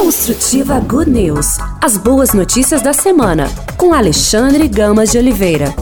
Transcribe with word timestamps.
Construtiva 0.00 0.80
Good 0.80 1.10
News. 1.10 1.58
As 1.78 1.98
boas 1.98 2.32
notícias 2.32 2.80
da 2.80 2.90
semana, 2.90 3.50
com 3.76 3.92
Alexandre 3.92 4.66
Gamas 4.66 5.10
de 5.10 5.18
Oliveira. 5.18 5.74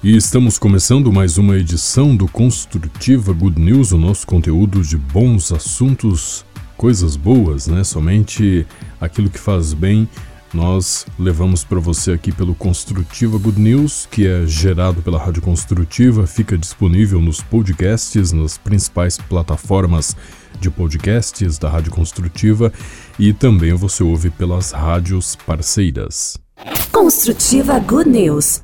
E 0.00 0.16
estamos 0.16 0.56
começando 0.56 1.12
mais 1.12 1.36
uma 1.36 1.56
edição 1.56 2.14
do 2.14 2.28
Construtiva 2.28 3.32
Good 3.32 3.60
News, 3.60 3.90
o 3.90 3.98
nosso 3.98 4.24
conteúdo 4.24 4.82
de 4.82 4.96
bons 4.96 5.50
assuntos, 5.50 6.44
coisas 6.76 7.16
boas, 7.16 7.66
né? 7.66 7.82
Somente 7.82 8.64
aquilo 9.00 9.28
que 9.28 9.40
faz 9.40 9.74
bem 9.74 10.08
nós 10.54 11.04
levamos 11.18 11.64
para 11.64 11.80
você 11.80 12.12
aqui 12.12 12.30
pelo 12.30 12.54
Construtiva 12.54 13.36
Good 13.36 13.60
News, 13.60 14.06
que 14.08 14.24
é 14.24 14.46
gerado 14.46 15.02
pela 15.02 15.18
Rádio 15.18 15.42
Construtiva, 15.42 16.28
fica 16.28 16.56
disponível 16.56 17.20
nos 17.20 17.40
podcasts, 17.40 18.30
nas 18.30 18.56
principais 18.56 19.18
plataformas 19.18 20.16
de 20.60 20.70
podcasts 20.70 21.58
da 21.58 21.68
Rádio 21.68 21.92
Construtiva 21.92 22.72
e 23.18 23.32
também 23.32 23.74
você 23.74 24.02
ouve 24.02 24.30
pelas 24.30 24.72
rádios 24.72 25.36
parceiras. 25.36 26.38
Construtiva 26.92 27.78
Good 27.80 28.08
News. 28.08 28.62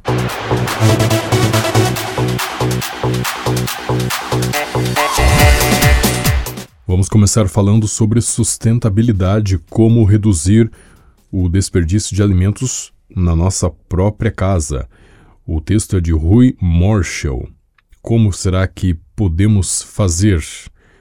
Vamos 6.87 7.09
começar 7.09 7.49
falando 7.49 7.87
sobre 7.87 8.21
sustentabilidade, 8.21 9.59
como 9.71 10.05
reduzir 10.05 10.71
o 11.31 11.49
desperdício 11.49 12.17
de 12.17 12.23
alimentos 12.23 12.93
na 13.15 13.37
nossa 13.37 13.71
própria 13.71 14.31
casa. 14.31 14.89
O 15.47 15.61
texto 15.61 15.97
é 15.97 16.01
de 16.01 16.13
Rui 16.13 16.57
Marshall. 16.61 17.49
Como 18.03 18.33
será 18.33 18.67
que 18.67 18.99
podemos 19.15 19.83
fazer? 19.83 20.43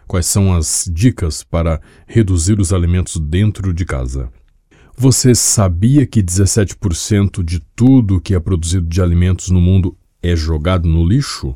Quais 0.09 0.25
são 0.25 0.51
as 0.51 0.89
dicas 0.91 1.43
para 1.43 1.79
reduzir 2.07 2.59
os 2.59 2.73
alimentos 2.73 3.17
dentro 3.17 3.71
de 3.71 3.85
casa? 3.85 4.31
Você 4.97 5.35
sabia 5.35 6.03
que 6.03 6.23
17% 6.23 7.43
de 7.43 7.59
tudo 7.75 8.19
que 8.19 8.33
é 8.33 8.39
produzido 8.39 8.87
de 8.87 9.03
alimentos 9.03 9.51
no 9.51 9.61
mundo 9.61 9.95
é 10.19 10.35
jogado 10.35 10.89
no 10.89 11.07
lixo? 11.07 11.55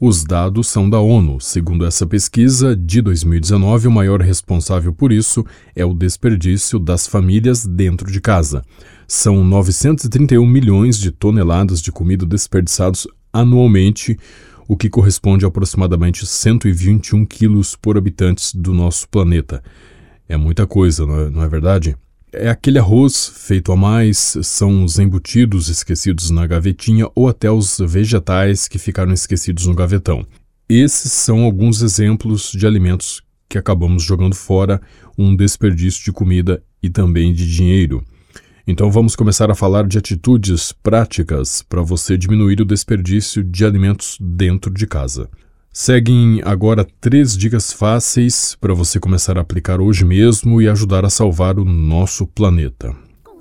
Os 0.00 0.24
dados 0.24 0.66
são 0.66 0.90
da 0.90 0.98
ONU. 0.98 1.40
Segundo 1.40 1.86
essa 1.86 2.04
pesquisa 2.04 2.74
de 2.74 3.00
2019, 3.00 3.86
o 3.86 3.92
maior 3.92 4.20
responsável 4.20 4.92
por 4.92 5.12
isso 5.12 5.46
é 5.76 5.84
o 5.84 5.94
desperdício 5.94 6.76
das 6.76 7.06
famílias 7.06 7.64
dentro 7.64 8.10
de 8.10 8.20
casa. 8.20 8.64
São 9.06 9.44
931 9.44 10.44
milhões 10.44 10.98
de 10.98 11.12
toneladas 11.12 11.80
de 11.80 11.92
comida 11.92 12.26
desperdiçados 12.26 13.06
anualmente, 13.32 14.18
o 14.70 14.76
que 14.76 14.88
corresponde 14.88 15.44
a 15.44 15.48
aproximadamente 15.48 16.24
121 16.24 17.26
quilos 17.26 17.74
por 17.74 17.98
habitante 17.98 18.56
do 18.56 18.72
nosso 18.72 19.08
planeta. 19.08 19.60
É 20.28 20.36
muita 20.36 20.64
coisa, 20.64 21.04
não 21.04 21.20
é, 21.22 21.28
não 21.28 21.42
é 21.42 21.48
verdade? 21.48 21.96
É 22.32 22.48
aquele 22.48 22.78
arroz 22.78 23.32
feito 23.34 23.72
a 23.72 23.76
mais, 23.76 24.36
são 24.44 24.84
os 24.84 24.96
embutidos 25.00 25.68
esquecidos 25.68 26.30
na 26.30 26.46
gavetinha 26.46 27.08
ou 27.16 27.26
até 27.26 27.50
os 27.50 27.78
vegetais 27.80 28.68
que 28.68 28.78
ficaram 28.78 29.12
esquecidos 29.12 29.66
no 29.66 29.74
gavetão. 29.74 30.24
Esses 30.68 31.10
são 31.10 31.42
alguns 31.42 31.82
exemplos 31.82 32.52
de 32.52 32.64
alimentos 32.64 33.24
que 33.48 33.58
acabamos 33.58 34.04
jogando 34.04 34.36
fora, 34.36 34.80
um 35.18 35.34
desperdício 35.34 36.04
de 36.04 36.12
comida 36.12 36.62
e 36.80 36.88
também 36.88 37.34
de 37.34 37.52
dinheiro. 37.52 38.04
Então 38.66 38.90
vamos 38.90 39.16
começar 39.16 39.50
a 39.50 39.54
falar 39.54 39.86
de 39.86 39.98
atitudes 39.98 40.72
práticas 40.72 41.62
para 41.62 41.82
você 41.82 42.16
diminuir 42.16 42.60
o 42.60 42.64
desperdício 42.64 43.42
de 43.42 43.64
alimentos 43.64 44.16
dentro 44.20 44.72
de 44.72 44.86
casa. 44.86 45.28
Seguem 45.72 46.40
agora 46.44 46.86
três 47.00 47.36
dicas 47.36 47.72
fáceis 47.72 48.56
para 48.60 48.74
você 48.74 48.98
começar 48.98 49.38
a 49.38 49.40
aplicar 49.40 49.80
hoje 49.80 50.04
mesmo 50.04 50.60
e 50.60 50.68
ajudar 50.68 51.04
a 51.04 51.10
salvar 51.10 51.58
o 51.58 51.64
nosso 51.64 52.26
planeta. 52.26 52.94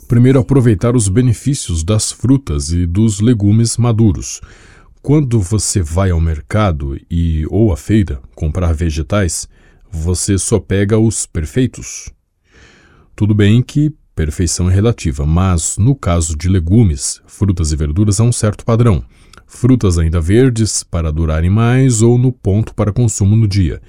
Primeiro, 0.08 0.40
aproveitar 0.40 0.96
os 0.96 1.08
benefícios 1.08 1.84
das 1.84 2.12
frutas 2.12 2.72
e 2.72 2.86
dos 2.86 3.20
legumes 3.20 3.78
maduros. 3.78 4.42
Quando 5.02 5.40
você 5.40 5.82
vai 5.82 6.12
ao 6.12 6.20
mercado 6.20 7.00
e 7.10 7.46
ou 7.50 7.72
à 7.72 7.78
feira 7.78 8.22
comprar 8.36 8.74
vegetais, 8.74 9.48
você 9.92 10.38
só 10.38 10.60
pega 10.60 10.98
os 11.00 11.26
perfeitos. 11.26 12.12
Tudo 13.16 13.34
bem 13.34 13.62
que 13.62 13.92
perfeição 14.20 14.70
é 14.70 14.74
relativa, 14.74 15.26
mas 15.26 15.78
no 15.78 15.96
caso 15.96 16.36
de 16.36 16.50
legumes, 16.50 17.22
frutas 17.26 17.72
e 17.72 17.76
verduras 17.78 18.20
há 18.20 18.24
um 18.26 18.34
certo 18.34 18.66
padrão 18.66 19.02
frutas 19.48 19.98
ainda 19.98 20.20
verdes 20.20 20.84
para 20.84 21.10
durarem 21.10 21.50
mais 21.50 22.02
ou 22.02 22.18
no 22.18 22.30
ponto 22.30 22.76
para 22.76 22.92
consumo 22.92 23.34
no 23.34 23.48
dia, 23.48 23.82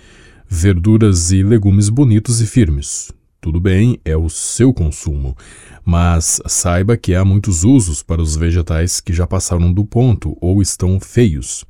verduras 0.49 1.33
e 1.33 1.43
legumes 1.43 1.89
bonitos 1.89 2.41
e 2.41 2.47
firmes. 2.47 3.11
Tudo 3.41 3.59
bem, 3.59 3.99
é 4.05 4.17
o 4.17 4.29
seu 4.29 4.73
consumo, 4.73 5.37
mas 5.85 6.41
saiba 6.47 6.97
que 6.97 7.13
há 7.13 7.25
muitos 7.25 7.65
usos 7.65 8.01
para 8.01 8.23
os 8.23 8.37
vegetais 8.37 9.01
que 9.01 9.13
já 9.13 9.27
passaram 9.27 9.73
do 9.73 9.85
ponto 9.85 10.37
ou 10.41 10.63
estão 10.63 11.01
feios. 11.01 11.65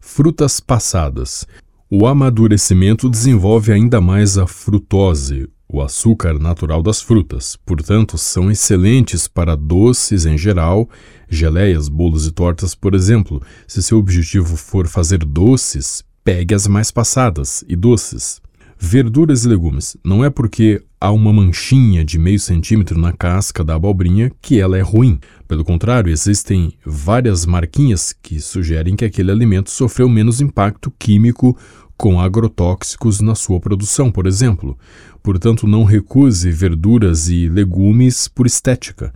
Frutas 0.00 0.58
passadas. 0.58 1.46
O 1.88 2.08
amadurecimento 2.08 3.08
desenvolve 3.08 3.72
ainda 3.72 4.00
mais 4.00 4.36
a 4.36 4.48
frutose, 4.48 5.48
o 5.72 5.80
açúcar 5.80 6.38
natural 6.38 6.82
das 6.82 7.00
frutas, 7.00 7.56
portanto, 7.64 8.18
são 8.18 8.50
excelentes 8.50 9.28
para 9.28 9.56
doces 9.56 10.26
em 10.26 10.36
geral, 10.36 10.88
geleias, 11.28 11.88
bolos 11.88 12.26
e 12.26 12.32
tortas, 12.32 12.74
por 12.74 12.94
exemplo. 12.94 13.40
Se 13.66 13.82
seu 13.82 13.98
objetivo 13.98 14.56
for 14.56 14.88
fazer 14.88 15.24
doces, 15.24 16.02
pegue 16.24 16.54
as 16.54 16.66
mais 16.66 16.90
passadas 16.90 17.64
e 17.68 17.76
doces. 17.76 18.40
Verduras 18.82 19.44
e 19.44 19.48
legumes. 19.48 19.96
Não 20.02 20.24
é 20.24 20.30
porque 20.30 20.82
há 21.00 21.12
uma 21.12 21.32
manchinha 21.32 22.04
de 22.04 22.18
meio 22.18 22.40
centímetro 22.40 22.98
na 22.98 23.12
casca 23.12 23.62
da 23.62 23.74
abobrinha 23.74 24.32
que 24.40 24.58
ela 24.58 24.76
é 24.76 24.80
ruim. 24.80 25.20
Pelo 25.46 25.64
contrário, 25.64 26.10
existem 26.10 26.72
várias 26.84 27.44
marquinhas 27.46 28.14
que 28.22 28.40
sugerem 28.40 28.96
que 28.96 29.04
aquele 29.04 29.30
alimento 29.30 29.70
sofreu 29.70 30.08
menos 30.08 30.40
impacto 30.40 30.90
químico 30.98 31.56
com 32.00 32.18
agrotóxicos 32.18 33.20
na 33.20 33.34
sua 33.34 33.60
produção, 33.60 34.10
por 34.10 34.26
exemplo. 34.26 34.74
Portanto, 35.22 35.66
não 35.66 35.84
recuse 35.84 36.50
verduras 36.50 37.28
e 37.28 37.46
legumes 37.46 38.26
por 38.26 38.46
estética. 38.46 39.12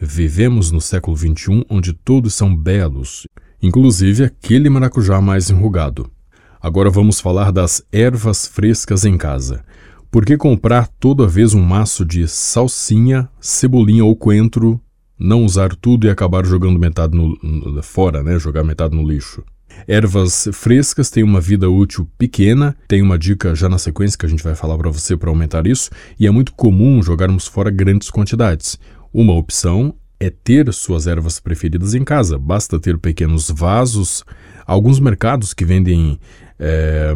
Vivemos 0.00 0.70
no 0.70 0.80
século 0.80 1.16
XXI 1.16 1.66
onde 1.68 1.92
todos 1.92 2.36
são 2.36 2.54
belos, 2.54 3.26
inclusive 3.60 4.22
aquele 4.22 4.70
maracujá 4.70 5.20
mais 5.20 5.50
enrugado. 5.50 6.08
Agora 6.62 6.88
vamos 6.88 7.18
falar 7.18 7.50
das 7.50 7.82
ervas 7.90 8.46
frescas 8.46 9.04
em 9.04 9.18
casa. 9.18 9.64
Por 10.08 10.24
que 10.24 10.36
comprar 10.36 10.86
toda 10.86 11.26
vez 11.26 11.54
um 11.54 11.62
maço 11.62 12.04
de 12.04 12.28
salsinha, 12.28 13.28
cebolinha 13.40 14.04
ou 14.04 14.14
coentro, 14.14 14.80
não 15.18 15.44
usar 15.44 15.74
tudo 15.74 16.06
e 16.06 16.10
acabar 16.10 16.46
jogando 16.46 16.78
metade 16.78 17.16
no, 17.16 17.82
fora, 17.82 18.22
né? 18.22 18.38
Jogar 18.38 18.62
metade 18.62 18.94
no 18.94 19.02
lixo? 19.02 19.42
Ervas 19.86 20.48
frescas 20.52 21.10
têm 21.10 21.22
uma 21.22 21.40
vida 21.40 21.70
útil 21.70 22.08
pequena, 22.18 22.76
tem 22.86 23.00
uma 23.00 23.18
dica 23.18 23.54
já 23.54 23.68
na 23.68 23.78
sequência 23.78 24.18
que 24.18 24.26
a 24.26 24.28
gente 24.28 24.42
vai 24.42 24.54
falar 24.54 24.76
para 24.76 24.90
você 24.90 25.16
para 25.16 25.30
aumentar 25.30 25.66
isso, 25.66 25.90
e 26.18 26.26
é 26.26 26.30
muito 26.30 26.52
comum 26.52 27.02
jogarmos 27.02 27.46
fora 27.46 27.70
grandes 27.70 28.10
quantidades. 28.10 28.78
Uma 29.12 29.34
opção 29.34 29.94
é 30.20 30.30
ter 30.30 30.72
suas 30.74 31.06
ervas 31.06 31.38
preferidas 31.38 31.94
em 31.94 32.04
casa, 32.04 32.38
basta 32.38 32.78
ter 32.78 32.98
pequenos 32.98 33.50
vasos, 33.50 34.24
alguns 34.66 34.98
mercados 34.98 35.54
que 35.54 35.64
vendem 35.64 36.18
é, 36.58 37.14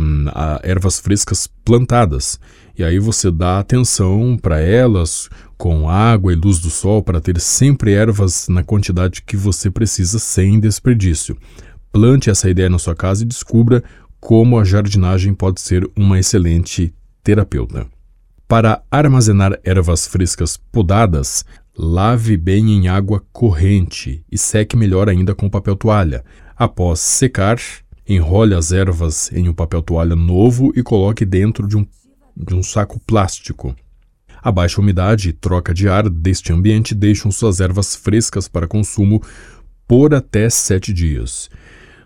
ervas 0.63 1.01
frescas 1.01 1.47
plantadas. 1.65 2.39
E 2.79 2.85
aí 2.85 2.99
você 2.99 3.31
dá 3.31 3.59
atenção 3.59 4.39
para 4.41 4.61
elas 4.61 5.29
com 5.59 5.91
água 5.91 6.33
e 6.33 6.37
luz 6.37 6.59
do 6.59 6.71
sol 6.71 7.03
para 7.03 7.21
ter 7.21 7.39
sempre 7.39 7.93
ervas 7.93 8.49
na 8.49 8.63
quantidade 8.63 9.23
que 9.23 9.37
você 9.37 9.71
precisa 9.71 10.19
sem 10.19 10.59
desperdício. 10.59 11.37
Plante 11.93 12.31
essa 12.31 12.49
ideia 12.49 12.71
na 12.71 12.79
sua 12.79 12.97
casa 12.97 13.23
e 13.23 13.27
descubra 13.27 13.85
como 14.19 14.59
a 14.59 14.65
jardinagem 14.65 15.35
pode 15.35 15.61
ser 15.61 15.87
uma 15.95 16.19
excelente 16.19 16.95
terapeuta. 17.23 17.87
Para 18.49 18.83
armazenar 18.91 19.59
ervas 19.63 20.07
frescas 20.07 20.57
podadas, 20.57 21.45
lave 21.77 22.39
bem 22.39 22.73
em 22.73 22.89
água 22.89 23.23
corrente 23.31 24.25
e 24.33 24.39
seque 24.39 24.75
melhor 24.75 25.09
ainda 25.09 25.35
com 25.35 25.51
papel 25.51 25.77
toalha. 25.77 26.25
Após 26.57 26.99
secar, 27.01 27.59
enrole 28.09 28.55
as 28.55 28.73
ervas 28.73 29.31
em 29.31 29.49
um 29.49 29.53
papel 29.55 29.83
toalha 29.83 30.17
novo 30.17 30.73
e 30.75 30.83
coloque 30.83 31.27
dentro 31.27 31.69
de 31.69 31.77
um, 31.77 31.87
de 32.35 32.55
um 32.55 32.63
saco 32.63 32.99
plástico. 33.01 33.77
A 34.43 34.51
baixa 34.51 34.81
umidade 34.81 35.29
e 35.29 35.33
troca 35.33 35.75
de 35.75 35.89
ar 35.89 36.09
deste 36.09 36.55
ambiente 36.55 36.95
deixam 36.95 37.31
suas 37.31 37.61
ervas 37.61 37.95
frescas 37.95 38.49
para 38.49 38.67
consumo 38.67 39.23
por 39.87 40.15
até 40.15 40.49
sete 40.49 40.93
dias. 40.93 41.51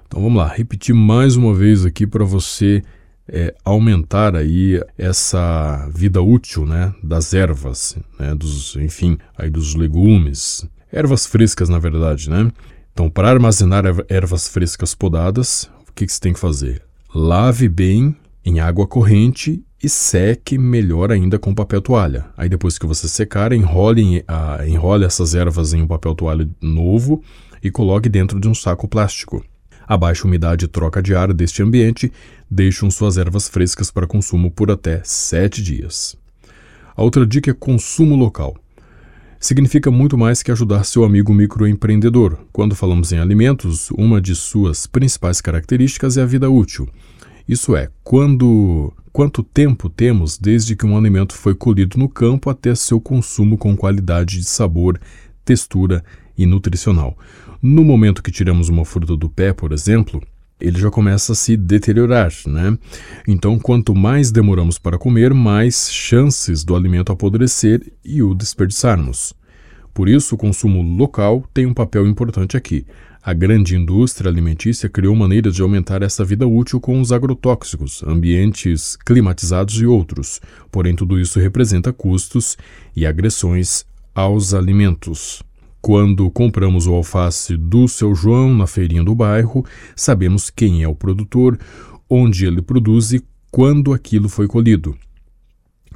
Então 0.07 0.23
vamos 0.23 0.39
lá, 0.39 0.49
repetir 0.49 0.95
mais 0.95 1.37
uma 1.37 1.53
vez 1.55 1.85
aqui 1.85 2.07
para 2.07 2.25
você 2.25 2.83
é, 3.29 3.55
aumentar 3.65 4.37
aí 4.37 4.81
essa 4.97 5.89
vida 5.93 6.23
útil, 6.23 6.65
né, 6.65 6.95
das 7.03 7.35
ervas, 7.35 7.97
né, 8.19 8.35
dos, 8.35 8.77
enfim, 8.77 9.19
aí 9.37 9.51
dos 9.51 9.75
legumes, 9.75 10.67
ervas 10.93 11.27
frescas 11.27 11.69
na 11.69 11.79
verdade, 11.79 12.31
né? 12.31 12.51
Então, 12.93 13.11
para 13.11 13.29
armazenar 13.29 13.85
ervas 14.09 14.49
frescas 14.49 14.95
podadas, 14.95 15.71
o 15.87 15.93
que, 15.93 16.07
que 16.07 16.13
você 16.13 16.21
tem 16.21 16.33
que 16.33 16.41
fazer? 16.41 16.83
Lave 17.15 17.69
bem 17.69 18.17
em 18.43 18.59
água 18.59 18.87
corrente 18.87 19.63
e 19.83 19.89
seque 19.89 20.57
melhor 20.57 21.13
ainda 21.13 21.39
com 21.39 21.55
papel 21.55 21.83
toalha. 21.83 22.25
Aí 22.37 22.49
depois 22.49 22.79
que 22.79 22.87
você 22.87 23.07
secar, 23.07 23.53
enrole, 23.53 24.21
uh, 24.21 24.67
enrole 24.67 25.05
essas 25.05 25.35
ervas 25.35 25.75
em 25.75 25.83
um 25.83 25.87
papel 25.87 26.15
toalha 26.15 26.49
novo 26.59 27.23
e 27.63 27.71
coloque 27.71 28.09
dentro 28.09 28.41
de 28.41 28.49
um 28.49 28.55
saco 28.55 28.89
plástico. 28.89 29.45
A 29.87 29.97
baixa 29.97 30.27
umidade 30.27 30.65
e 30.65 30.69
troca 30.69 31.03
de 31.03 31.15
ar 31.15 31.33
deste 31.33 31.63
ambiente 31.63 32.13
deixam 32.51 32.91
suas 32.91 33.17
ervas 33.17 33.49
frescas 33.49 33.91
para 33.91 34.07
consumo 34.07 34.51
por 34.51 34.71
até 34.71 35.01
7 35.05 35.63
dias. 35.63 36.17
A 36.97 37.03
outra 37.03 37.27
dica 37.27 37.51
é 37.51 37.55
consumo 37.55 38.17
local. 38.17 38.57
Significa 39.39 39.91
muito 39.91 40.17
mais 40.17 40.43
que 40.43 40.51
ajudar 40.51 40.85
seu 40.85 41.05
amigo 41.05 41.33
microempreendedor. 41.33 42.39
Quando 42.53 42.75
falamos 42.75 43.13
em 43.13 43.19
alimentos, 43.19 43.91
uma 43.91 44.21
de 44.21 44.35
suas 44.35 44.87
principais 44.87 45.41
características 45.41 46.17
é 46.17 46.23
a 46.23 46.27
vida 46.27 46.51
útil. 46.51 46.89
Isso 47.49 47.77
é, 47.77 47.91
quando 48.03 48.93
quanto 49.13 49.43
tempo 49.43 49.89
temos 49.89 50.37
desde 50.37 50.75
que 50.75 50.85
um 50.85 50.97
alimento 50.97 51.35
foi 51.35 51.55
colhido 51.55 51.97
no 51.99 52.09
campo 52.09 52.51
até 52.51 52.75
seu 52.75 53.01
consumo 53.01 53.57
com 53.57 53.77
qualidade 53.77 54.39
de 54.41 54.45
sabor, 54.45 54.99
textura 55.45 56.03
e 56.37 56.45
nutricional. 56.45 57.17
No 57.63 57.85
momento 57.85 58.23
que 58.23 58.31
tiramos 58.31 58.69
uma 58.69 58.85
fruta 58.85 59.17
do 59.17 59.29
pé, 59.29 59.53
por 59.53 59.73
exemplo, 59.73 60.23
ele 60.61 60.79
já 60.79 60.91
começa 60.91 61.33
a 61.33 61.35
se 61.35 61.57
deteriorar, 61.57 62.33
né? 62.47 62.77
Então, 63.27 63.59
quanto 63.59 63.95
mais 63.95 64.31
demoramos 64.31 64.79
para 64.79 64.99
comer, 64.99 65.35
mais 65.35 65.93
chances 65.93 66.65
do 66.65 66.75
alimento 66.75 67.13
apodrecer 67.13 67.93
e 68.05 68.23
o 68.23 68.35
desperdiçarmos. 68.35 69.35
Por 69.93 70.09
isso, 70.09 70.35
o 70.35 70.39
consumo 70.39 70.83
local 70.83 71.45
tem 71.53 71.67
um 71.67 71.75
papel 71.75 72.07
importante 72.07 72.57
aqui. 72.57 72.87
A 73.23 73.33
grande 73.33 73.75
indústria 73.75 74.31
alimentícia 74.31 74.89
criou 74.89 75.15
maneiras 75.15 75.55
de 75.55 75.63
aumentar 75.63 76.03
essa 76.03 76.25
vida 76.25 76.47
útil 76.47 76.81
com 76.81 77.01
os 77.01 77.11
agrotóxicos, 77.11 78.03
ambientes 78.07 78.97
climatizados 79.05 79.81
e 79.81 79.87
outros. 79.87 80.41
Porém, 80.71 80.95
tudo 80.95 81.19
isso 81.19 81.41
representa 81.41 81.93
custos 81.93 82.57
e 82.95 83.05
agressões 83.05 83.85
aos 84.15 84.55
alimentos. 84.55 85.46
Quando 85.87 86.29
compramos 86.33 86.89
o 86.89 86.95
alface 86.95 87.57
do 87.57 87.87
seu 87.87 88.13
João 88.13 88.53
na 88.53 88.67
feirinha 88.67 89.05
do 89.05 89.15
bairro, 89.15 89.65
sabemos 89.95 90.51
quem 90.51 90.83
é 90.83 90.89
o 90.89 90.97
produtor, 90.97 91.57
onde 92.11 92.45
ele 92.45 92.61
produz 92.61 93.13
e 93.13 93.25
quando 93.53 93.93
aquilo 93.93 94.29
foi 94.29 94.49
colhido. 94.49 94.97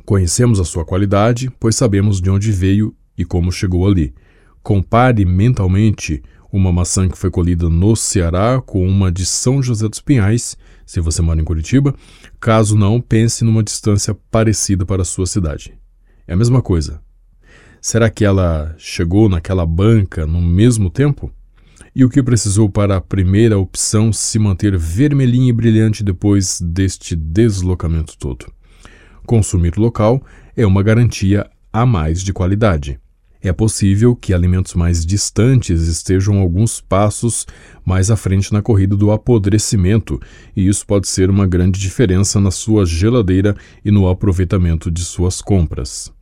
Conhecemos 0.05 0.61
a 0.61 0.65
sua 0.65 0.85
qualidade, 0.85 1.51
pois 1.59 1.75
sabemos 1.75 2.21
de 2.21 2.31
onde 2.31 2.53
veio 2.53 2.95
e 3.19 3.25
como 3.25 3.51
chegou 3.51 3.85
ali. 3.85 4.15
Compare 4.63 5.25
mentalmente 5.25 6.23
uma 6.53 6.71
maçã 6.71 7.09
que 7.09 7.19
foi 7.19 7.29
colhida 7.29 7.69
no 7.69 7.97
Ceará 7.97 8.63
com 8.65 8.87
uma 8.87 9.11
de 9.11 9.27
São 9.27 9.61
José 9.61 9.89
dos 9.89 10.01
Pinhais, 10.01 10.57
se 10.87 11.01
você 11.01 11.21
mora 11.21 11.41
em 11.41 11.45
Curitiba. 11.45 11.97
Caso 12.39 12.77
não, 12.77 13.01
pense 13.01 13.43
numa 13.43 13.61
distância 13.61 14.17
parecida 14.31 14.87
para 14.87 15.03
a 15.03 15.05
sua 15.05 15.27
cidade. 15.27 15.77
É 16.29 16.35
a 16.35 16.37
mesma 16.37 16.63
coisa. 16.63 17.03
Será 17.81 18.11
que 18.11 18.27
ela 18.27 18.75
chegou 18.77 19.27
naquela 19.27 19.65
banca 19.65 20.27
no 20.27 20.41
mesmo 20.41 20.91
tempo? 20.91 21.32
E 21.97 22.05
o 22.05 22.11
que 22.11 22.23
precisou 22.23 22.69
para 22.69 22.97
a 22.97 23.00
primeira 23.00 23.59
opção 23.59 24.12
se 24.12 24.38
manter 24.38 24.77
vermelhinha 24.77 25.49
e 25.49 25.53
brilhante 25.53 26.05
depois 26.05 26.61
deste 26.61 27.17
deslocamento 27.17 28.19
todo? 28.19 28.53
Consumir 29.25 29.79
local 29.79 30.23
é 30.55 30.67
uma 30.67 30.82
garantia 30.82 31.49
a 31.73 31.87
mais 31.87 32.23
de 32.23 32.35
qualidade. 32.35 33.00
É 33.43 33.50
possível 33.50 34.15
que 34.15 34.35
alimentos 34.35 34.75
mais 34.75 35.06
distantes 35.06 35.88
estejam 35.88 36.38
alguns 36.38 36.82
passos 36.82 37.47
mais 37.82 38.11
à 38.11 38.17
frente 38.17 38.53
na 38.53 38.61
corrida 38.61 38.94
do 38.94 39.11
apodrecimento, 39.11 40.21
e 40.55 40.69
isso 40.69 40.87
pode 40.87 41.09
ser 41.09 41.31
uma 41.31 41.47
grande 41.47 41.81
diferença 41.81 42.38
na 42.38 42.50
sua 42.50 42.85
geladeira 42.85 43.56
e 43.82 43.91
no 43.91 44.06
aproveitamento 44.06 44.91
de 44.91 45.03
suas 45.03 45.41
compras. 45.41 46.12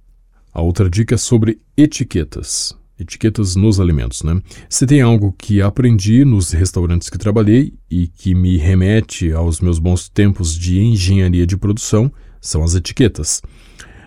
A 0.59 0.61
outra 0.61 0.91
dica 0.91 1.15
é 1.15 1.19
sobre 1.19 1.61
etiquetas. 1.77 2.77
Etiquetas 2.99 3.55
nos 3.55 3.79
alimentos, 3.79 4.25
né? 4.25 4.43
Se 4.69 4.89
tem 4.89 5.01
algo 5.01 5.33
que 5.39 5.63
aprendi 5.63 6.25
nos 6.25 6.51
restaurantes 6.51 7.09
que 7.09 7.17
trabalhei 7.17 7.75
e 7.89 8.09
que 8.09 8.35
me 8.35 8.57
remete 8.57 9.31
aos 9.31 9.61
meus 9.61 9.79
bons 9.79 10.09
tempos 10.09 10.59
de 10.59 10.81
engenharia 10.81 11.47
de 11.47 11.57
produção, 11.57 12.13
são 12.41 12.65
as 12.65 12.75
etiquetas. 12.75 13.41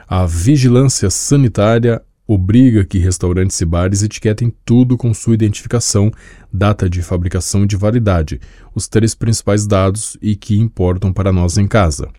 A 0.06 0.26
vigilância 0.26 1.10
sanitária 1.10 2.02
obriga 2.28 2.84
que 2.84 2.98
restaurantes 2.98 3.62
e 3.62 3.66
bares 3.66 4.04
etiquetem 4.04 4.54
tudo 4.66 4.98
com 4.98 5.14
sua 5.14 5.36
identificação, 5.36 6.12
data 6.52 6.90
de 6.90 7.02
fabricação 7.02 7.64
e 7.64 7.66
de 7.66 7.78
validade, 7.78 8.42
os 8.76 8.90
três 8.90 9.16
principais 9.16 9.66
dados 9.66 10.18
e 10.22 10.36
que 10.36 10.60
importam 10.60 11.14
para 11.14 11.32
nós 11.32 11.58
em 11.58 11.66
casa. 11.66 12.10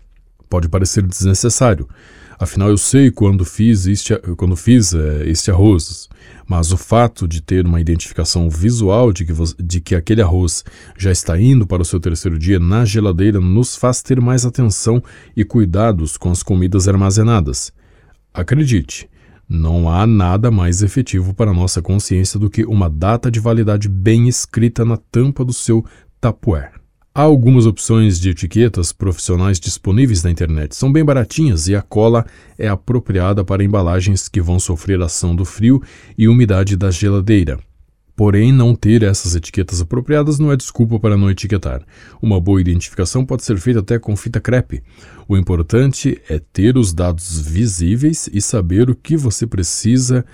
Pode 0.49 0.67
parecer 0.67 1.03
desnecessário, 1.03 1.87
Afinal, 2.43 2.67
eu 2.67 2.77
sei 2.77 3.09
quando 3.09 3.45
fiz 3.45 3.87
este, 3.87 4.13
quando 4.35 4.53
fiz 4.57 4.93
é, 4.93 5.29
este 5.29 5.49
arroz, 5.49 6.09
mas 6.45 6.73
o 6.73 6.77
fato 6.77 7.25
de 7.25 7.41
ter 7.41 7.65
uma 7.65 7.79
identificação 7.79 8.49
visual 8.49 9.13
de 9.13 9.23
que, 9.23 9.33
de 9.63 9.79
que 9.79 9.95
aquele 9.95 10.21
arroz 10.21 10.61
já 10.97 11.09
está 11.09 11.39
indo 11.39 11.65
para 11.65 11.81
o 11.81 11.85
seu 11.85 12.01
terceiro 12.01 12.37
dia 12.37 12.59
na 12.59 12.83
geladeira 12.83 13.39
nos 13.39 13.77
faz 13.77 14.01
ter 14.01 14.19
mais 14.19 14.45
atenção 14.45 15.01
e 15.37 15.45
cuidados 15.45 16.17
com 16.17 16.31
as 16.31 16.43
comidas 16.43 16.85
armazenadas. 16.85 17.71
Acredite, 18.33 19.09
não 19.47 19.87
há 19.87 20.05
nada 20.05 20.51
mais 20.51 20.83
efetivo 20.83 21.33
para 21.33 21.53
nossa 21.53 21.81
consciência 21.81 22.37
do 22.37 22.49
que 22.49 22.65
uma 22.65 22.89
data 22.89 23.31
de 23.31 23.39
validade 23.39 23.87
bem 23.87 24.27
escrita 24.27 24.83
na 24.83 24.97
tampa 24.97 25.45
do 25.45 25.53
seu 25.53 25.85
Tupperware. 26.19 26.82
Há 27.15 27.21
algumas 27.21 27.67
opções 27.67 28.19
de 28.19 28.31
etiquetas 28.31 28.91
profissionais 28.91 29.59
disponíveis 29.59 30.23
na 30.23 30.31
internet. 30.31 30.75
São 30.75 30.91
bem 30.91 31.05
baratinhas 31.05 31.67
e 31.67 31.75
a 31.75 31.81
cola 31.83 32.25
é 32.57 32.67
apropriada 32.67 33.45
para 33.45 33.63
embalagens 33.63 34.27
que 34.27 34.41
vão 34.41 34.59
sofrer 34.59 34.99
ação 34.99 35.35
do 35.35 35.45
frio 35.45 35.79
e 36.17 36.27
umidade 36.27 36.75
da 36.75 36.89
geladeira. 36.89 37.59
Porém, 38.15 38.51
não 38.51 38.73
ter 38.73 39.03
essas 39.03 39.35
etiquetas 39.35 39.79
apropriadas 39.79 40.39
não 40.39 40.51
é 40.51 40.57
desculpa 40.57 40.99
para 40.99 41.15
não 41.15 41.29
etiquetar. 41.29 41.85
Uma 42.19 42.41
boa 42.41 42.59
identificação 42.59 43.23
pode 43.23 43.43
ser 43.43 43.59
feita 43.59 43.81
até 43.81 43.99
com 43.99 44.15
fita 44.15 44.41
crepe. 44.41 44.81
O 45.27 45.37
importante 45.37 46.19
é 46.27 46.39
ter 46.39 46.77
os 46.77 46.93
dados 46.93 47.39
visíveis 47.39 48.27
e 48.33 48.41
saber 48.41 48.89
o 48.89 48.95
que 48.95 49.15
você 49.15 49.45
precisa 49.45 50.25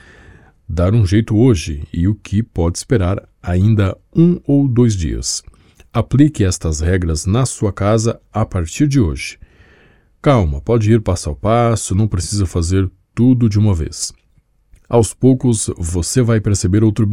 dar 0.68 0.94
um 0.94 1.06
jeito 1.06 1.36
hoje 1.36 1.84
e 1.92 2.08
o 2.08 2.16
que 2.16 2.42
pode 2.42 2.78
esperar 2.78 3.28
ainda 3.44 3.98
um 4.16 4.40
ou 4.48 4.66
dois 4.66 4.96
dias. 4.96 5.44
Aplique 5.91 6.44
estas 6.44 6.81
regras 6.81 7.25
na 7.25 7.45
sua 7.47 7.74
casa 7.74 8.21
a 8.31 8.45
partir 8.45 8.88
de 8.88 9.00
hoje. 9.00 9.39
Calma, 10.21 10.62
pode 10.62 10.91
ir 10.91 11.01
passo 11.01 11.31
a 11.31 11.36
passo, 11.36 11.95
não 11.95 12.07
precisa 12.07 12.45
fazer 12.45 12.89
tudo 13.15 13.50
de 13.50 13.58
uma 13.58 13.74
vez. 13.74 14.13
Aos 14.88 15.13
poucos 15.13 15.69
você 15.77 16.22
vai 16.22 16.39
perceber 16.39 16.84
outro 16.84 17.08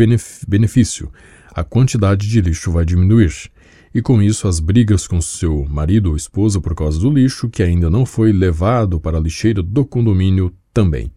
benefício: 0.47 1.11
a 1.55 1.65
quantidade 1.65 2.29
de 2.29 2.41
lixo 2.41 2.71
vai 2.71 2.85
diminuir. 2.85 3.51
E 3.95 4.03
com 4.03 4.21
isso, 4.21 4.47
as 4.47 4.61
brigas 4.61 5.07
com 5.07 5.23
seu 5.23 5.65
marido 5.65 6.11
ou 6.11 6.17
esposa 6.17 6.61
por 6.61 6.75
causa 6.75 7.01
do 7.01 7.11
lixo 7.11 7.49
que 7.49 7.63
ainda 7.63 7.89
não 7.89 8.05
foi 8.05 8.31
levado 8.31 9.01
para 9.01 9.17
a 9.17 9.21
lixeira 9.21 9.63
do 9.63 9.87
condomínio 9.87 10.53
também. 10.75 11.11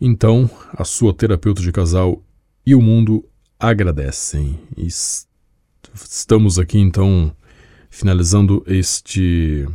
Então, 0.00 0.48
a 0.72 0.84
sua 0.84 1.12
terapeuta 1.12 1.60
de 1.60 1.70
casal 1.70 2.22
e 2.64 2.74
o 2.74 2.80
mundo 2.80 3.22
agradecem. 3.60 4.58
Estamos 5.94 6.58
aqui 6.58 6.78
então 6.78 7.34
finalizando 7.90 8.62
este 8.66 9.66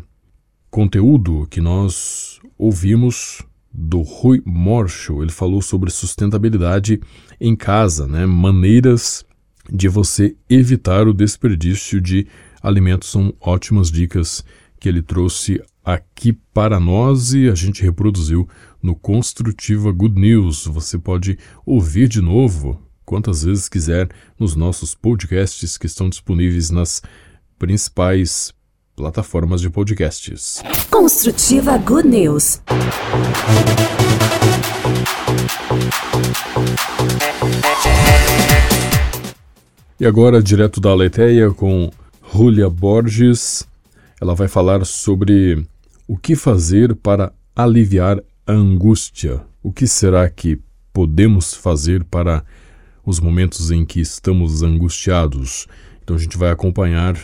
conteúdo 0.72 1.46
que 1.50 1.62
nós 1.62 2.40
ouvimos 2.58 3.44
do 3.72 4.02
Rui 4.02 4.42
Morcho. 4.46 5.22
Ele 5.22 5.32
falou 5.32 5.62
sobre 5.62 5.92
sustentabilidade 5.92 7.00
em 7.40 7.56
casa, 7.56 8.08
né? 8.08 8.26
Maneiras 8.26 9.26
de 9.72 9.88
você 9.88 10.36
evitar 10.50 11.08
o 11.08 11.14
desperdício 11.14 12.02
de 12.02 12.26
alimentos. 12.62 13.10
São 13.10 13.34
ótimas 13.40 13.92
dicas 13.92 14.44
que 14.80 14.90
ele 14.90 15.02
trouxe 15.02 15.62
aqui 15.84 16.34
para 16.54 16.80
nós 16.80 17.34
e 17.34 17.48
a 17.48 17.56
gente 17.56 17.84
reproduziu 17.84 18.48
no 18.82 18.96
Construtiva 18.96 19.92
Good 19.92 20.20
News. 20.20 20.66
Você 20.66 20.98
pode 20.98 21.38
ouvir 21.66 22.08
de 22.08 22.22
novo 22.22 22.87
quantas 23.08 23.42
vezes 23.42 23.70
quiser 23.70 24.10
nos 24.38 24.54
nossos 24.54 24.94
podcasts 24.94 25.78
que 25.78 25.86
estão 25.86 26.10
disponíveis 26.10 26.70
nas 26.70 27.02
principais 27.58 28.54
plataformas 28.98 29.62
de 29.62 29.70
podcasts. 29.70 30.62
Construtiva 30.92 31.78
Good 31.78 32.06
News. 32.06 32.62
E 39.98 40.06
agora, 40.06 40.44
direto 40.44 40.82
da 40.82 40.90
Aleteia 40.90 41.50
com 41.52 41.90
Julia 42.34 42.70
Borges, 42.70 43.66
ela 44.20 44.36
vai 44.36 44.50
falar 44.50 44.86
sobre 44.86 45.66
o 46.06 46.18
que 46.18 46.36
fazer 46.36 46.94
para 46.94 47.32
aliviar 47.56 48.22
a 48.46 48.52
angústia. 48.52 49.42
O 49.64 49.72
que 49.72 49.88
será 49.88 50.30
que 50.30 50.60
podemos 50.92 51.54
fazer 51.54 52.04
para 52.04 52.44
os 53.08 53.22
momentos 53.22 53.72
em 53.72 53.86
que 53.86 54.02
estamos 54.02 54.62
angustiados. 54.62 55.66
Então 56.04 56.18
a 56.18 56.20
gente 56.20 56.38
vai 56.38 56.52
acompanhar 56.52 57.18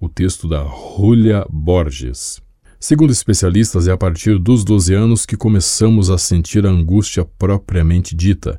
o 0.00 0.08
texto 0.08 0.48
da 0.48 0.64
Julia 0.64 1.44
Borges. 1.50 2.40
Segundo 2.80 3.12
especialistas, 3.12 3.86
é 3.86 3.92
a 3.92 3.96
partir 3.96 4.38
dos 4.38 4.64
12 4.64 4.94
anos 4.94 5.26
que 5.26 5.36
começamos 5.36 6.08
a 6.08 6.16
sentir 6.16 6.64
a 6.64 6.70
angústia 6.70 7.26
propriamente 7.38 8.16
dita. 8.16 8.58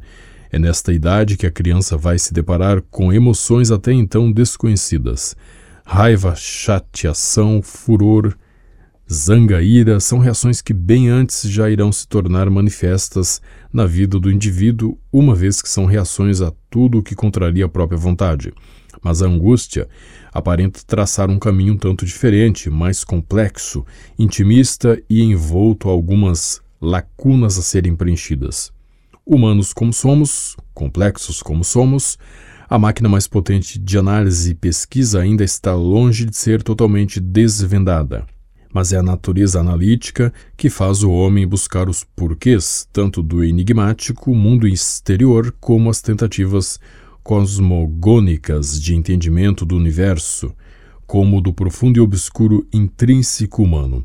É 0.52 0.60
nesta 0.60 0.94
idade 0.94 1.38
que 1.38 1.48
a 1.48 1.52
criança 1.52 1.98
vai 1.98 2.20
se 2.20 2.32
deparar 2.32 2.84
com 2.84 3.12
emoções 3.12 3.72
até 3.72 3.92
então 3.92 4.32
desconhecidas. 4.32 5.36
Raiva, 5.84 6.36
chateação, 6.36 7.64
furor, 7.64 8.38
zanga, 9.12 9.62
ira 9.62 10.00
são 10.00 10.20
reações 10.20 10.62
que 10.62 10.74
bem 10.74 11.10
antes 11.10 11.50
já 11.50 11.70
irão 11.70 11.92
se 11.92 12.08
tornar 12.08 12.50
manifestas 12.50 13.42
na 13.72 13.86
vida 13.86 14.20
do 14.20 14.32
indivíduo, 14.32 14.98
uma 15.12 15.36
vez 15.36 15.62
que 15.62 15.70
são 15.70 15.86
reações 15.86 16.42
a 16.42 16.52
tudo 16.70 17.00
o 17.00 17.04
que 17.04 17.16
contraria 17.16 17.66
a 17.66 17.70
própria 17.70 17.98
vontade. 17.98 18.54
Mas 19.02 19.22
a 19.22 19.28
angústia 19.28 19.88
aparenta 20.34 20.82
traçar 20.86 21.30
um 21.30 21.38
caminho 21.38 21.74
um 21.74 21.78
tanto 21.78 22.06
diferente, 22.06 22.70
mais 22.70 23.04
complexo, 23.04 23.86
intimista 24.18 25.02
e 25.10 25.22
envolto 25.22 25.90
a 25.90 25.92
algumas 25.92 26.62
lacunas 26.82 27.58
a 27.58 27.62
serem 27.62 27.96
preenchidas. 27.96 28.72
Humanos 29.26 29.74
como 29.74 29.94
somos, 29.94 30.56
complexos 30.74 31.42
como 31.42 31.64
somos, 31.64 32.18
a 32.70 32.80
máquina 32.80 33.08
mais 33.08 33.28
potente 33.28 33.78
de 33.78 33.98
análise 33.98 34.52
e 34.52 34.56
pesquisa 34.56 35.22
ainda 35.22 35.44
está 35.44 35.76
longe 35.76 36.26
de 36.26 36.36
ser 36.36 36.64
totalmente 36.64 37.20
desvendada. 37.20 38.26
Mas 38.74 38.92
é 38.92 38.98
a 38.98 39.04
natureza 39.04 39.60
analítica 39.60 40.34
que 40.58 40.68
faz 40.68 41.04
o 41.04 41.12
homem 41.12 41.48
buscar 41.48 41.88
os 41.88 42.04
porquês, 42.04 42.88
tanto 42.92 43.22
do 43.22 43.44
enigmático 43.44 44.34
mundo 44.34 44.68
exterior 44.68 45.54
como 45.62 45.92
as 45.92 46.02
tentativas 46.02 46.80
cosmogônicas 47.22 48.82
de 48.82 48.96
entendimento 48.96 49.64
do 49.64 49.78
universo, 49.78 50.52
como 51.06 51.40
do 51.40 51.54
profundo 51.54 51.98
e 51.98 52.02
obscuro 52.02 52.68
intrínseco 52.74 53.62
humano. 53.62 54.04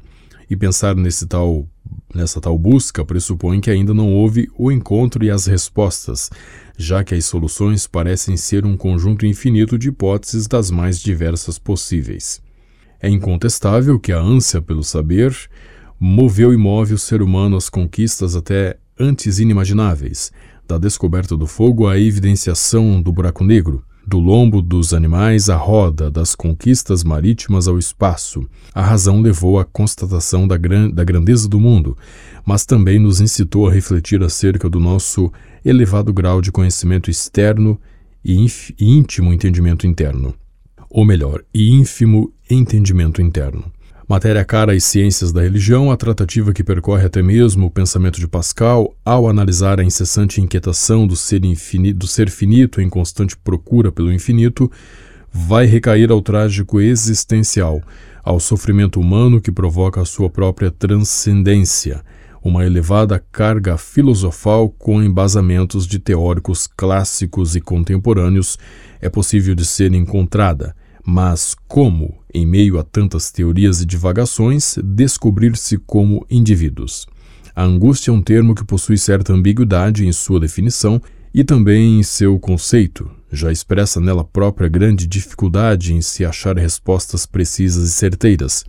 E 0.50 0.54
pensar 0.54 0.94
nesse 0.94 1.26
tal, 1.26 1.66
nessa 2.14 2.38
tal 2.38 2.58
busca 2.58 3.04
pressupõe 3.04 3.60
que 3.60 3.70
ainda 3.70 3.94
não 3.94 4.12
houve 4.12 4.50
o 4.56 4.70
encontro 4.70 5.24
e 5.24 5.30
as 5.30 5.46
respostas, 5.46 6.30
já 6.76 7.02
que 7.02 7.14
as 7.14 7.24
soluções 7.24 7.86
parecem 7.86 8.36
ser 8.36 8.66
um 8.66 8.76
conjunto 8.76 9.24
infinito 9.24 9.78
de 9.78 9.88
hipóteses 9.88 10.46
das 10.46 10.70
mais 10.70 11.00
diversas 11.00 11.58
possíveis. 11.58 12.46
É 13.00 13.08
incontestável 13.08 13.98
que 13.98 14.12
a 14.12 14.20
ânsia 14.20 14.60
pelo 14.60 14.82
saber 14.82 15.34
moveu 16.00 16.52
e 16.52 16.56
move 16.56 16.94
o 16.94 16.98
ser 16.98 17.22
humano 17.22 17.56
às 17.56 17.68
conquistas 17.68 18.36
até 18.36 18.76
antes 18.98 19.38
inimagináveis, 19.38 20.32
da 20.66 20.78
descoberta 20.78 21.36
do 21.36 21.46
fogo 21.46 21.86
à 21.88 21.98
evidenciação 21.98 23.00
do 23.00 23.12
buraco 23.12 23.44
negro, 23.44 23.82
do 24.06 24.18
lombo 24.18 24.62
dos 24.62 24.94
animais 24.94 25.50
à 25.50 25.56
roda, 25.56 26.10
das 26.10 26.34
conquistas 26.34 27.04
marítimas 27.04 27.68
ao 27.68 27.78
espaço. 27.78 28.48
A 28.74 28.82
razão 28.82 29.20
levou 29.20 29.58
à 29.58 29.64
constatação 29.64 30.48
da, 30.48 30.56
gran 30.56 30.90
da 30.90 31.04
grandeza 31.04 31.48
do 31.48 31.60
mundo, 31.60 31.96
mas 32.44 32.64
também 32.64 32.98
nos 32.98 33.20
incitou 33.20 33.68
a 33.68 33.72
refletir 33.72 34.22
acerca 34.22 34.68
do 34.68 34.80
nosso 34.80 35.30
elevado 35.64 36.12
grau 36.12 36.40
de 36.40 36.50
conhecimento 36.50 37.10
externo 37.10 37.78
e, 38.24 38.46
íntimo 38.80 39.32
entendimento 39.32 39.86
interno. 39.86 40.34
Ou 40.90 41.04
melhor, 41.04 41.44
ínfimo 41.54 42.32
entendimento 42.50 43.20
interno. 43.20 43.64
Matéria 44.08 44.42
cara 44.42 44.72
às 44.72 44.84
ciências 44.84 45.32
da 45.32 45.42
religião, 45.42 45.90
a 45.90 45.96
tratativa 45.96 46.54
que 46.54 46.64
percorre 46.64 47.04
até 47.04 47.22
mesmo 47.22 47.66
o 47.66 47.70
pensamento 47.70 48.18
de 48.18 48.26
Pascal 48.26 48.94
ao 49.04 49.28
analisar 49.28 49.78
a 49.78 49.84
incessante 49.84 50.40
inquietação 50.40 51.06
do 51.06 51.14
ser, 51.14 51.44
infinito, 51.44 51.98
do 51.98 52.06
ser 52.06 52.30
finito 52.30 52.80
em 52.80 52.88
constante 52.88 53.36
procura 53.36 53.92
pelo 53.92 54.10
infinito, 54.10 54.72
vai 55.30 55.66
recair 55.66 56.10
ao 56.10 56.22
trágico 56.22 56.80
existencial, 56.80 57.82
ao 58.24 58.40
sofrimento 58.40 58.98
humano 58.98 59.42
que 59.42 59.52
provoca 59.52 60.00
a 60.00 60.06
sua 60.06 60.30
própria 60.30 60.70
transcendência, 60.70 62.02
uma 62.42 62.64
elevada 62.64 63.22
carga 63.30 63.76
filosofal 63.76 64.70
com 64.70 65.02
embasamentos 65.02 65.86
de 65.86 65.98
teóricos 65.98 66.66
clássicos 66.66 67.54
e 67.54 67.60
contemporâneos 67.60 68.58
é 69.02 69.10
possível 69.10 69.54
de 69.54 69.66
ser 69.66 69.92
encontrada 69.92 70.74
mas 71.10 71.56
como, 71.66 72.18
em 72.34 72.44
meio 72.44 72.78
a 72.78 72.82
tantas 72.82 73.30
teorias 73.30 73.80
e 73.80 73.86
divagações, 73.86 74.76
descobrir-se 74.84 75.78
como 75.78 76.26
indivíduos? 76.28 77.06
A 77.56 77.64
angústia 77.64 78.10
é 78.10 78.14
um 78.14 78.20
termo 78.20 78.54
que 78.54 78.62
possui 78.62 78.98
certa 78.98 79.32
ambiguidade 79.32 80.06
em 80.06 80.12
sua 80.12 80.38
definição 80.38 81.00
e 81.32 81.42
também 81.42 81.98
em 81.98 82.02
seu 82.02 82.38
conceito, 82.38 83.10
já 83.32 83.50
expressa 83.50 83.98
nela 84.02 84.22
própria 84.22 84.68
grande 84.68 85.06
dificuldade 85.06 85.94
em 85.94 86.02
se 86.02 86.26
achar 86.26 86.58
respostas 86.58 87.24
precisas 87.24 87.88
e 87.88 87.92
certeiras. 87.92 88.66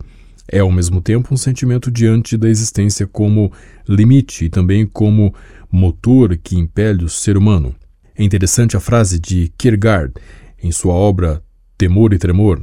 É 0.48 0.60
ao 0.60 0.72
mesmo 0.72 1.02
tempo 1.02 1.34
um 1.34 1.36
sentimento 1.36 1.90
diante 1.90 2.38
da 2.38 2.48
existência 2.48 3.06
como 3.06 3.52
limite 3.86 4.46
e 4.46 4.48
também 4.48 4.86
como 4.86 5.34
motor 5.70 6.38
que 6.38 6.56
impele 6.56 7.04
o 7.04 7.08
ser 7.10 7.36
humano. 7.36 7.74
É 8.16 8.24
interessante 8.24 8.78
a 8.78 8.80
frase 8.80 9.20
de 9.20 9.52
Kierkegaard 9.58 10.14
em 10.62 10.72
sua 10.72 10.94
obra 10.94 11.42
temor 11.80 12.12
e 12.12 12.18
tremor, 12.18 12.62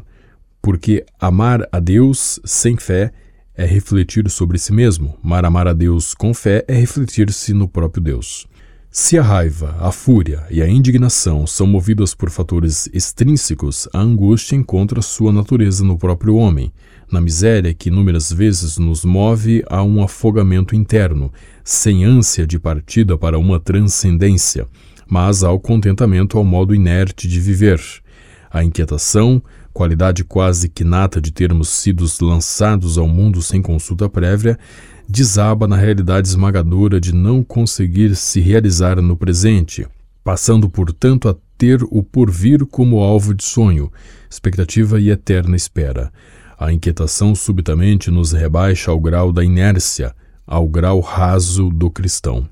porque 0.62 1.04
amar 1.20 1.68
a 1.72 1.80
Deus 1.80 2.40
sem 2.46 2.78
fé 2.78 3.12
é 3.56 3.66
refletir 3.66 4.30
sobre 4.30 4.60
si 4.60 4.72
mesmo, 4.72 5.18
mas 5.24 5.44
amar 5.44 5.68
a 5.68 5.74
Deus 5.74 6.14
com 6.14 6.36
fé 6.36 6.64
é 6.68 6.76
refletir-se 6.76 7.52
no 7.52 7.68
próprio 7.68 8.04
Deus. 8.04 8.46
Se 8.92 9.18
a 9.18 9.24
raiva, 9.24 9.76
a 9.80 9.92
fúria 9.92 10.44
e 10.52 10.62
a 10.62 10.70
indignação 10.70 11.48
são 11.48 11.66
movidas 11.66 12.14
por 12.14 12.30
fatores 12.30 12.88
extrínsecos, 12.94 13.90
a 13.92 14.00
angústia 14.00 14.56
encontra 14.56 15.02
sua 15.02 15.34
natureza 15.34 15.84
no 15.84 15.98
próprio 15.98 16.36
homem, 16.36 16.72
na 17.12 17.20
miséria 17.20 17.74
que 17.74 17.90
inúmeras 17.90 18.32
vezes 18.32 18.78
nos 18.78 19.04
move 19.04 19.64
a 19.68 19.82
um 19.82 20.04
afogamento 20.04 20.76
interno, 20.76 21.34
sem 21.64 22.06
ânsia 22.06 22.46
de 22.46 22.60
partida 22.60 23.18
para 23.18 23.40
uma 23.40 23.60
transcendência, 23.60 24.68
mas 25.10 25.42
ao 25.42 25.60
contentamento 25.60 26.38
ao 26.38 26.44
modo 26.44 26.76
inerte 26.76 27.28
de 27.28 27.40
viver, 27.40 27.82
a 28.52 28.64
inquietação, 28.64 29.42
qualidade 29.74 30.24
quase 30.24 30.70
que 30.70 30.84
nata 30.84 31.22
de 31.22 31.32
termos 31.32 31.70
sido 31.70 32.06
lançados 32.22 32.98
ao 32.98 33.08
mundo 33.08 33.42
sem 33.42 33.62
consulta 33.62 34.10
prévia, 34.10 34.58
desaba 35.08 35.68
na 35.68 35.78
realidade 35.78 36.28
esmagadora 36.28 37.00
de 37.00 37.14
não 37.14 37.44
conseguir 37.44 38.16
se 38.16 38.40
realizar 38.40 39.02
no 39.02 39.16
presente, 39.16 39.88
passando, 40.24 40.70
portanto, 40.70 41.30
a 41.30 41.36
ter 41.58 41.82
o 41.84 42.04
porvir 42.04 42.66
como 42.66 43.00
alvo 43.00 43.34
de 43.34 43.44
sonho, 43.44 43.92
expectativa 44.30 45.00
e 45.00 45.10
eterna 45.10 45.56
espera. 45.56 46.12
A 46.60 46.74
inquietação 46.74 47.36
subitamente 47.36 48.12
nos 48.12 48.32
rebaixa 48.32 48.92
ao 48.92 49.00
grau 49.00 49.32
da 49.32 49.44
inércia, 49.44 50.14
ao 50.46 50.68
grau 50.68 51.00
raso 51.00 51.70
do 51.70 51.90
cristão. 51.90 52.48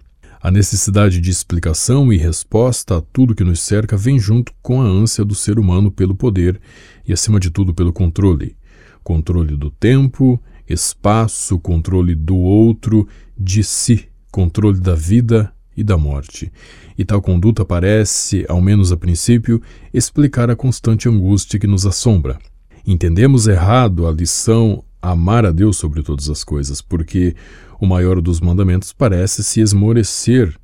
A 0.46 0.52
necessidade 0.52 1.20
de 1.20 1.32
explicação 1.32 2.14
e 2.14 2.18
resposta 2.18 2.98
a 2.98 3.02
tudo 3.02 3.34
que 3.34 3.44
nos 3.44 3.60
cerca 3.62 3.98
vem 3.98 4.20
junto 4.20 4.54
com 4.62 4.80
a 4.80 4.86
ânsia 4.86 5.26
do 5.26 5.34
ser 5.34 5.58
humano 5.58 5.90
pelo 5.90 6.14
poder 6.14 6.62
e, 7.04 7.12
acima 7.12 7.40
de 7.40 7.50
tudo, 7.50 7.74
pelo 7.74 7.92
controle. 7.92 8.56
Controle 9.04 9.58
do 9.58 9.72
tempo, 9.72 10.40
espaço, 10.70 11.58
controle 11.58 12.14
do 12.14 12.36
outro, 12.36 13.08
de 13.36 13.64
si, 13.64 14.08
controle 14.30 14.80
da 14.80 14.94
vida 14.94 15.52
e 15.76 15.84
da 15.84 15.98
morte. 15.98 16.52
E 16.96 17.04
tal 17.04 17.24
conduta 17.24 17.66
parece, 17.66 18.46
ao 18.48 18.62
menos 18.62 18.92
a 18.92 18.98
princípio, 18.98 19.60
explicar 19.92 20.52
a 20.52 20.56
constante 20.56 21.10
angústia 21.10 21.60
que 21.60 21.66
nos 21.66 21.88
assombra. 21.88 22.38
Entendemos 22.86 23.48
errado 23.48 24.06
a 24.06 24.12
lição 24.12 24.84
amar 25.02 25.46
a 25.46 25.52
Deus 25.52 25.78
sobre 25.78 26.02
todas 26.02 26.30
as 26.30 26.44
coisas, 26.44 26.82
porque 26.82 27.36
o 27.80 27.86
maior 27.86 28.22
dos 28.22 28.40
mandamentos 28.40 28.94
parece 28.94 29.44
se 29.44 29.62
esmorecer 29.62 30.56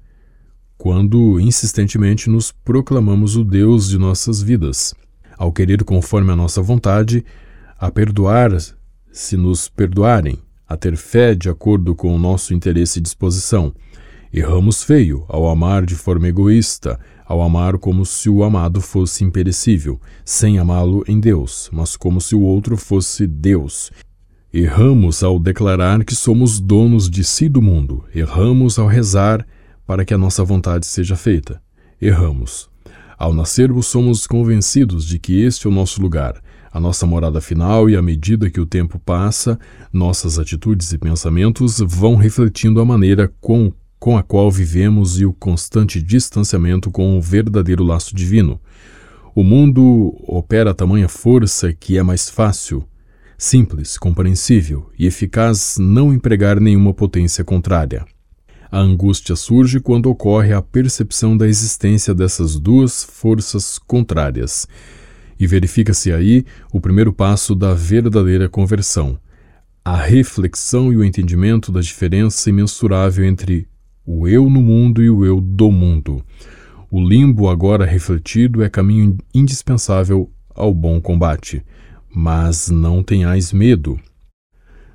quando 0.78 1.40
insistentemente 1.40 2.30
nos 2.30 2.52
proclamamos 2.52 3.36
o 3.36 3.44
Deus 3.44 3.88
de 3.88 4.00
nossas 4.00 4.42
vidas, 4.42 4.96
ao 5.38 5.52
querer 5.52 5.84
conforme 5.84 6.32
a 6.32 6.36
nossa 6.36 6.62
vontade, 6.62 7.24
a 7.78 7.92
perdoar 7.92 8.52
se 9.12 9.38
nos 9.38 9.70
perdoarem, 9.70 10.40
a 10.68 10.76
ter 10.76 10.96
fé 10.96 11.36
de 11.36 11.50
acordo 11.50 11.94
com 11.94 12.16
o 12.16 12.18
nosso 12.18 12.54
interesse 12.54 12.98
e 12.98 13.02
disposição. 13.02 13.74
Erramos 14.34 14.84
feio 14.84 15.26
ao 15.28 15.48
amar 15.50 15.86
de 15.86 15.94
forma 15.94 16.28
egoísta, 16.28 17.00
ao 17.26 17.42
amar 17.42 17.78
como 17.78 18.06
se 18.06 18.30
o 18.30 18.44
amado 18.44 18.82
fosse 18.82 19.24
imperecível, 19.24 20.00
sem 20.26 20.58
amá-lo 20.58 21.04
em 21.08 21.20
Deus, 21.20 21.70
mas 21.72 21.96
como 21.96 22.20
se 22.20 22.34
o 22.34 22.42
outro 22.42 22.76
fosse 22.76 23.28
Deus, 23.28 23.92
Erramos 24.54 25.24
ao 25.24 25.40
declarar 25.40 26.04
que 26.04 26.14
somos 26.14 26.60
donos 26.60 27.10
de 27.10 27.24
si 27.24 27.48
do 27.48 27.62
mundo. 27.62 28.04
Erramos 28.14 28.78
ao 28.78 28.86
rezar 28.86 29.48
para 29.88 30.04
que 30.04 30.14
a 30.14 30.18
nossa 30.18 30.44
vontade 30.44 30.86
seja 30.86 31.16
feita. 31.16 31.62
Erramos. 32.02 32.70
Ao 33.18 33.34
nascermos, 33.34 33.88
somos 33.88 34.28
convencidos 34.28 35.06
de 35.06 35.20
que 35.20 35.42
este 35.42 35.68
é 35.68 35.70
o 35.70 35.74
nosso 35.74 36.02
lugar, 36.02 36.42
a 36.70 36.82
nossa 36.82 37.06
morada 37.06 37.40
final, 37.40 37.90
e 37.90 37.96
à 37.96 38.02
medida 38.02 38.50
que 38.50 38.60
o 38.60 38.66
tempo 38.66 39.00
passa, 39.00 39.58
nossas 39.94 40.38
atitudes 40.38 40.92
e 40.92 40.98
pensamentos 40.98 41.80
vão 41.80 42.18
refletindo 42.18 42.82
a 42.82 42.86
maneira 42.86 43.32
com, 43.40 43.72
com 43.98 44.18
a 44.18 44.24
qual 44.24 44.52
vivemos 44.52 45.18
e 45.18 45.26
o 45.26 45.32
constante 45.32 46.02
distanciamento 46.02 46.92
com 46.92 47.18
o 47.18 47.22
verdadeiro 47.22 47.86
laço 47.86 48.14
divino. 48.14 48.60
O 49.34 49.44
mundo 49.44 50.14
opera 50.28 50.72
a 50.72 50.74
tamanha 50.74 51.08
força 51.08 51.72
que 51.72 51.98
é 51.98 52.04
mais 52.04 52.30
fácil 52.30 52.86
simples, 53.42 53.98
compreensível 53.98 54.92
e 55.00 55.08
eficaz 55.08 55.78
não 55.80 56.14
empregar 56.14 56.60
nenhuma 56.60 56.94
potência 56.94 57.44
contrária. 57.44 58.06
A 58.72 58.78
angústia 58.78 59.36
surge 59.36 59.80
quando 59.80 60.12
ocorre 60.12 60.54
a 60.54 60.62
percepção 60.62 61.36
da 61.36 61.48
existência 61.48 62.14
dessas 62.14 62.60
duas 62.60 63.04
forças 63.04 63.80
contrárias. 63.80 64.68
E 65.40 65.48
verifica-se 65.48 66.12
aí 66.12 66.46
o 66.72 66.80
primeiro 66.80 67.12
passo 67.12 67.56
da 67.56 67.74
verdadeira 67.74 68.48
conversão, 68.48 69.18
a 69.84 69.98
reflexão 69.98 70.94
e 70.94 70.98
o 70.98 71.04
entendimento 71.04 71.72
da 71.72 71.82
diferença 71.82 72.48
imensurável 72.48 73.26
entre 73.26 73.68
o 74.06 74.28
eu 74.28 74.48
no 74.52 74.62
mundo 74.62 75.02
e 75.02 75.10
o 75.10 75.26
eu 75.26 75.42
do 75.42 75.72
mundo. 75.72 76.24
O 76.92 77.02
limbo 77.02 77.50
agora 77.50 77.88
refletido 77.88 78.62
é 78.64 78.70
caminho 78.70 79.18
indispensável 79.34 80.30
ao 80.54 80.72
bom 80.72 81.02
combate. 81.02 81.66
Mas 82.14 82.70
não 82.70 83.02
tenhais 83.02 83.54
medo. 83.54 84.00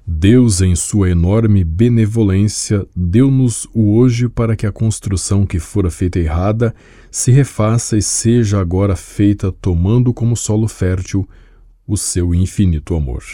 Deus, 0.06 0.61
em 0.61 0.76
sua 0.76 1.11
enorme 1.11 1.64
benevolência, 1.64 2.87
deu-nos 2.94 3.66
o 3.75 3.96
hoje 3.96 4.28
para 4.28 4.54
que 4.54 4.64
a 4.64 4.70
construção 4.70 5.44
que 5.44 5.58
fora 5.58 5.90
feita 5.90 6.20
errada 6.20 6.73
se 7.11 7.32
refaça 7.32 7.96
e 7.96 8.02
seja 8.02 8.61
agora 8.61 8.94
feita 8.94 9.50
tomando 9.50 10.14
como 10.14 10.37
solo 10.37 10.68
fértil 10.68 11.28
o 11.85 11.96
seu 11.96 12.32
infinito 12.32 12.94
amor. 12.94 13.25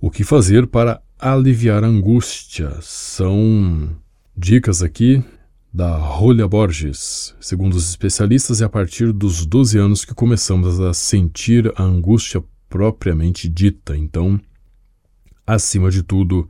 O 0.00 0.08
que 0.08 0.22
fazer 0.22 0.68
para 0.68 1.02
aliviar 1.18 1.82
a 1.82 1.88
angústia? 1.88 2.76
São 2.80 3.90
dicas 4.36 4.82
aqui 4.82 5.22
da 5.72 5.96
Rolha 5.96 6.46
Borges. 6.46 7.34
Segundo 7.40 7.74
os 7.74 7.88
especialistas, 7.88 8.60
é 8.60 8.64
a 8.64 8.68
partir 8.68 9.12
dos 9.12 9.46
12 9.46 9.78
anos 9.78 10.04
que 10.04 10.14
começamos 10.14 10.78
a 10.78 10.94
sentir 10.94 11.72
a 11.76 11.82
angústia 11.82 12.42
propriamente 12.72 13.50
dita. 13.50 13.94
Então, 13.94 14.40
acima 15.46 15.90
de 15.90 16.02
tudo, 16.02 16.48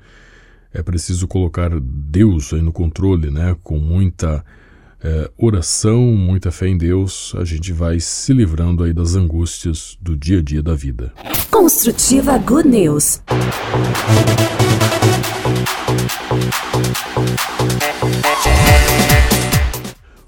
é 0.73 0.81
preciso 0.81 1.27
colocar 1.27 1.73
Deus 1.81 2.53
aí 2.53 2.63
no 2.63 2.73
controle, 2.73 3.29
né? 3.29 3.57
Com 3.61 3.81
muita 3.81 4.45
é, 5.03 5.29
oração, 5.37 6.01
muita 6.01 6.53
fé 6.53 6.69
em 6.69 6.79
Deus, 6.79 7.35
a 7.37 7.45
gente 7.45 7.73
vai 7.73 7.99
se 7.99 8.33
livrando 8.33 8.85
aí 8.85 8.93
das 8.93 9.17
angústias 9.17 9.99
do 10.01 10.17
dia 10.17 10.39
a 10.39 10.43
dia 10.43 10.63
da 10.63 10.77
vida. 10.77 11.13
Construtiva 11.51 12.39
Good 12.39 12.69
News. 12.69 13.21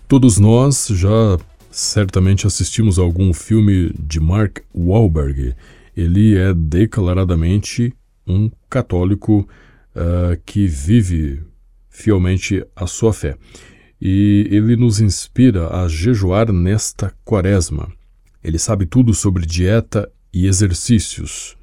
Todos 0.09 0.41
nós 0.41 0.89
já 0.91 1.39
certamente 1.75 2.47
assistimos 2.47 2.99
a 2.99 3.03
algum 3.03 3.33
filme 3.33 3.93
de 3.99 4.21
Mark 4.21 4.59
Wahlberg 4.75 5.55
ele 5.97 6.37
é 6.37 6.53
declaradamente 6.53 7.93
um 8.27 8.51
católico 8.69 9.49
uh, 9.95 10.41
que 10.45 10.67
vive 10.67 11.43
fielmente 11.89 12.65
a 12.75 12.87
sua 12.87 13.13
fé. 13.13 13.37
E 14.01 14.49
ele 14.51 14.77
nos 14.77 15.01
inspira 15.01 15.75
a 15.75 15.89
jejuar 15.89 16.53
nesta 16.53 17.15
quaresma. 17.25 17.91
Ele 18.43 18.59
sabe 18.59 18.85
tudo 18.85 19.15
sobre 19.15 19.47
dieta 19.47 20.11
e 20.33 20.47
exercícios. 20.47 21.57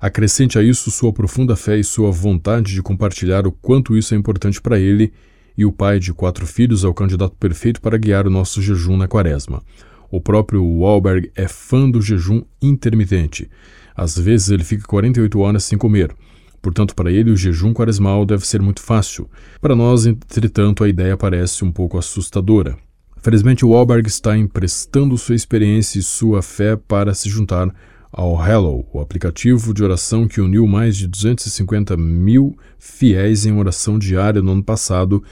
Acrescente 0.00 0.58
a 0.58 0.62
isso 0.62 0.90
sua 0.90 1.12
profunda 1.12 1.54
fé 1.54 1.78
e 1.78 1.84
sua 1.84 2.10
vontade 2.10 2.74
de 2.74 2.82
compartilhar 2.82 3.46
o 3.46 3.52
quanto 3.52 3.96
isso 3.96 4.14
é 4.14 4.16
importante 4.16 4.60
para 4.60 4.78
ele, 4.78 5.12
e 5.56 5.64
o 5.64 5.72
pai 5.72 5.98
de 5.98 6.12
quatro 6.12 6.46
filhos 6.46 6.84
é 6.84 6.88
o 6.88 6.94
candidato 6.94 7.34
perfeito 7.36 7.80
para 7.80 7.96
guiar 7.96 8.26
o 8.26 8.30
nosso 8.30 8.60
jejum 8.60 8.96
na 8.96 9.08
quaresma. 9.08 9.62
O 10.10 10.20
próprio 10.20 10.64
Wahlberg 10.64 11.30
é 11.34 11.48
fã 11.48 11.90
do 11.90 12.00
jejum 12.00 12.42
intermitente. 12.62 13.50
Às 13.94 14.18
vezes 14.18 14.50
ele 14.50 14.64
fica 14.64 14.86
48 14.86 15.38
horas 15.38 15.64
sem 15.64 15.78
comer. 15.78 16.14
Portanto, 16.60 16.94
para 16.94 17.12
ele, 17.12 17.30
o 17.30 17.36
jejum 17.36 17.72
quaresmal 17.72 18.24
deve 18.24 18.46
ser 18.46 18.60
muito 18.60 18.82
fácil. 18.82 19.30
Para 19.60 19.76
nós, 19.76 20.06
entretanto, 20.06 20.82
a 20.82 20.88
ideia 20.88 21.16
parece 21.16 21.64
um 21.64 21.70
pouco 21.70 21.98
assustadora. 21.98 22.76
Felizmente, 23.22 23.64
Wahlberg 23.64 24.08
está 24.08 24.36
emprestando 24.36 25.16
sua 25.16 25.34
experiência 25.34 25.98
e 25.98 26.02
sua 26.02 26.42
fé 26.42 26.76
para 26.76 27.14
se 27.14 27.28
juntar 27.28 27.72
ao 28.12 28.34
Hello, 28.42 28.86
o 28.92 29.00
aplicativo 29.00 29.74
de 29.74 29.84
oração 29.84 30.26
que 30.26 30.40
uniu 30.40 30.66
mais 30.66 30.96
de 30.96 31.06
250 31.06 31.96
mil 31.96 32.56
fiéis 32.78 33.44
em 33.44 33.52
oração 33.52 33.98
diária 33.98 34.40
no 34.40 34.52
ano 34.52 34.64
passado 34.64 35.22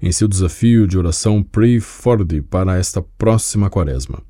em 0.00 0.12
seu 0.12 0.28
desafio 0.28 0.86
de 0.86 0.96
oração 0.96 1.42
Pray 1.42 1.80
for 1.80 2.24
Thee 2.24 2.40
para 2.40 2.78
esta 2.78 3.02
próxima 3.02 3.68
quaresma. 3.68 4.22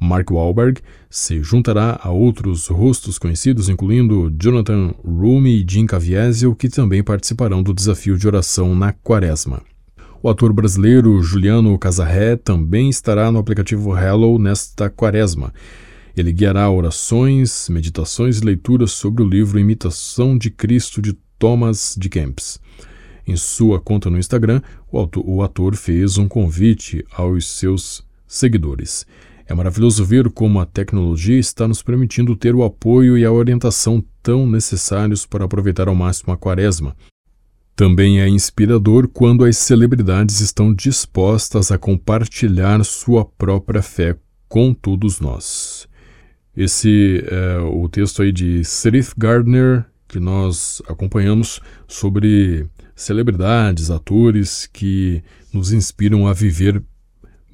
Mark 0.00 0.30
Wahlberg 0.30 0.80
se 1.10 1.42
juntará 1.42 1.98
a 2.00 2.10
outros 2.10 2.68
rostos 2.68 3.18
conhecidos, 3.18 3.68
incluindo 3.68 4.32
Jonathan 4.40 4.94
Rumi 5.04 5.62
e 5.62 5.66
Jim 5.68 5.86
Caviezel, 5.86 6.54
que 6.54 6.68
também 6.68 7.02
participarão 7.02 7.62
do 7.62 7.74
desafio 7.74 8.16
de 8.16 8.26
oração 8.26 8.74
na 8.76 8.92
quaresma. 8.92 9.62
O 10.22 10.28
ator 10.28 10.52
brasileiro 10.52 11.20
Juliano 11.22 11.76
Casarré 11.78 12.36
também 12.36 12.88
estará 12.90 13.30
no 13.30 13.38
aplicativo 13.38 13.96
Hello 13.96 14.38
nesta 14.38 14.90
quaresma. 14.90 15.52
Ele 16.16 16.32
guiará 16.32 16.68
orações, 16.68 17.68
meditações 17.68 18.38
e 18.38 18.44
leituras 18.44 18.90
sobre 18.92 19.22
o 19.22 19.28
livro 19.28 19.58
Imitação 19.58 20.36
de 20.36 20.50
Cristo 20.50 21.00
de 21.00 21.12
Thomas 21.38 21.94
de 21.96 22.08
Kempis. 22.08 22.60
Em 23.28 23.36
sua 23.36 23.78
conta 23.78 24.08
no 24.08 24.18
Instagram, 24.18 24.62
o 24.90 25.42
ator 25.42 25.76
fez 25.76 26.16
um 26.16 26.26
convite 26.26 27.04
aos 27.12 27.46
seus 27.46 28.02
seguidores. 28.26 29.06
É 29.46 29.52
maravilhoso 29.52 30.02
ver 30.02 30.30
como 30.30 30.58
a 30.58 30.64
tecnologia 30.64 31.38
está 31.38 31.68
nos 31.68 31.82
permitindo 31.82 32.34
ter 32.34 32.54
o 32.54 32.64
apoio 32.64 33.18
e 33.18 33.26
a 33.26 33.30
orientação 33.30 34.02
tão 34.22 34.46
necessários 34.46 35.26
para 35.26 35.44
aproveitar 35.44 35.88
ao 35.88 35.94
máximo 35.94 36.32
a 36.32 36.38
quaresma. 36.38 36.96
Também 37.76 38.18
é 38.18 38.26
inspirador 38.26 39.06
quando 39.08 39.44
as 39.44 39.58
celebridades 39.58 40.40
estão 40.40 40.72
dispostas 40.72 41.70
a 41.70 41.76
compartilhar 41.76 42.82
sua 42.82 43.26
própria 43.26 43.82
fé 43.82 44.16
com 44.48 44.72
todos 44.72 45.20
nós. 45.20 45.86
Esse 46.56 47.22
é 47.26 47.58
o 47.58 47.86
texto 47.90 48.22
aí 48.22 48.32
de 48.32 48.64
Serif 48.64 49.12
Gardner 49.18 49.84
que 50.08 50.18
nós 50.18 50.80
acompanhamos 50.88 51.60
sobre 51.86 52.66
celebridades, 52.98 53.90
atores 53.90 54.68
que 54.72 55.22
nos 55.52 55.72
inspiram 55.72 56.26
a 56.26 56.32
viver 56.32 56.82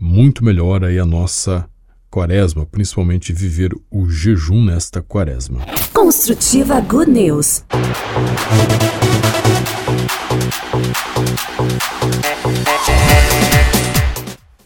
muito 0.01 0.43
melhor 0.43 0.83
aí 0.83 0.99
a 0.99 1.05
nossa 1.05 1.69
quaresma, 2.11 2.65
principalmente 2.65 3.33
viver 3.33 3.73
o 3.91 4.09
jejum 4.09 4.65
nesta 4.65 5.03
quaresma. 5.03 5.61
Construtiva 5.93 6.81
Good 6.81 7.11
News. 7.11 7.65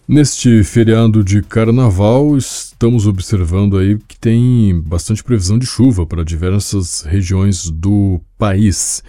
Neste 0.07 0.65
feriado 0.65 1.23
de 1.23 1.43
carnaval, 1.43 2.37
estamos 2.37 3.07
observando 3.07 3.77
aí 3.77 3.99
que 4.09 4.19
tem 4.19 4.81
bastante 4.81 5.23
previsão 5.23 5.59
de 5.59 5.67
chuva 5.67 6.07
para 6.07 6.25
diversas 6.25 7.03
regiões 7.03 7.69
do 7.69 8.21
país. 8.39 9.03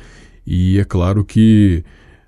E 0.52 0.80
é 0.80 0.84
claro 0.84 1.24
que 1.24 1.84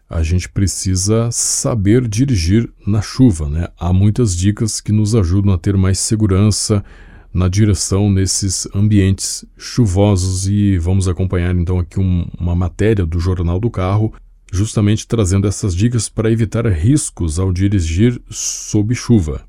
a 0.07 0.21
gente 0.21 0.47
precisa 0.47 1.31
saber 1.31 2.07
dirigir 2.07 2.71
na 2.85 3.01
chuva, 3.01 3.49
né? 3.49 3.67
Há 3.79 3.91
muitas 3.91 4.37
dicas 4.37 4.79
que 4.79 4.91
nos 4.91 5.15
ajudam 5.15 5.51
a 5.51 5.57
ter 5.57 5.75
mais 5.75 5.97
segurança 5.97 6.85
na 7.33 7.47
direção 7.47 8.11
nesses 8.11 8.67
ambientes 8.75 9.43
chuvosos 9.57 10.47
e 10.47 10.77
vamos 10.77 11.07
acompanhar 11.07 11.55
então 11.55 11.79
aqui 11.79 11.99
um, 11.99 12.27
uma 12.39 12.53
matéria 12.53 13.07
do 13.07 13.19
Jornal 13.19 13.59
do 13.59 13.71
Carro 13.71 14.13
justamente 14.51 15.07
trazendo 15.07 15.47
essas 15.47 15.75
dicas 15.75 16.07
para 16.07 16.31
evitar 16.31 16.67
riscos 16.67 17.39
ao 17.39 17.51
dirigir 17.51 18.21
sob 18.29 18.93
chuva. 18.93 19.41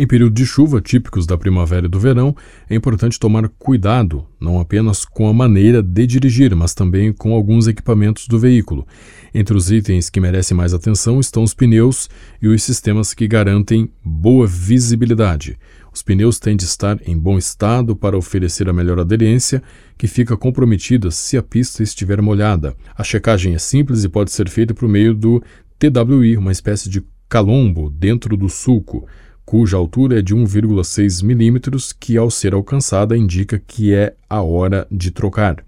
Em 0.00 0.06
período 0.06 0.32
de 0.32 0.46
chuva, 0.46 0.80
típicos 0.80 1.26
da 1.26 1.36
primavera 1.36 1.84
e 1.84 1.88
do 1.90 2.00
verão, 2.00 2.34
é 2.70 2.74
importante 2.74 3.20
tomar 3.20 3.46
cuidado 3.58 4.26
não 4.40 4.58
apenas 4.58 5.04
com 5.04 5.28
a 5.28 5.34
maneira 5.34 5.82
de 5.82 6.06
dirigir, 6.06 6.56
mas 6.56 6.72
também 6.72 7.12
com 7.12 7.34
alguns 7.34 7.68
equipamentos 7.68 8.26
do 8.26 8.38
veículo. 8.38 8.86
Entre 9.34 9.54
os 9.54 9.70
itens 9.70 10.08
que 10.08 10.18
merecem 10.18 10.56
mais 10.56 10.72
atenção 10.72 11.20
estão 11.20 11.42
os 11.42 11.52
pneus 11.52 12.08
e 12.40 12.48
os 12.48 12.62
sistemas 12.62 13.12
que 13.12 13.28
garantem 13.28 13.92
boa 14.02 14.46
visibilidade. 14.46 15.58
Os 15.92 16.00
pneus 16.00 16.38
têm 16.38 16.56
de 16.56 16.64
estar 16.64 16.98
em 17.06 17.18
bom 17.18 17.36
estado 17.36 17.94
para 17.94 18.16
oferecer 18.16 18.70
a 18.70 18.72
melhor 18.72 18.98
aderência, 18.98 19.62
que 19.98 20.06
fica 20.06 20.34
comprometida 20.34 21.10
se 21.10 21.36
a 21.36 21.42
pista 21.42 21.82
estiver 21.82 22.22
molhada. 22.22 22.74
A 22.96 23.04
checagem 23.04 23.54
é 23.54 23.58
simples 23.58 24.02
e 24.02 24.08
pode 24.08 24.32
ser 24.32 24.48
feita 24.48 24.72
por 24.72 24.88
meio 24.88 25.12
do 25.12 25.42
TWI, 25.78 26.38
uma 26.38 26.52
espécie 26.52 26.88
de 26.88 27.04
calombo 27.28 27.90
dentro 27.90 28.34
do 28.34 28.48
sulco 28.48 29.06
cuja 29.50 29.76
altura 29.76 30.20
é 30.20 30.22
de 30.22 30.32
1,6 30.32 31.24
milímetros, 31.24 31.92
que 31.92 32.16
ao 32.16 32.30
ser 32.30 32.54
alcançada 32.54 33.16
indica 33.16 33.58
que 33.58 33.92
é 33.92 34.14
a 34.28 34.40
hora 34.40 34.86
de 34.88 35.10
trocar. 35.10 35.64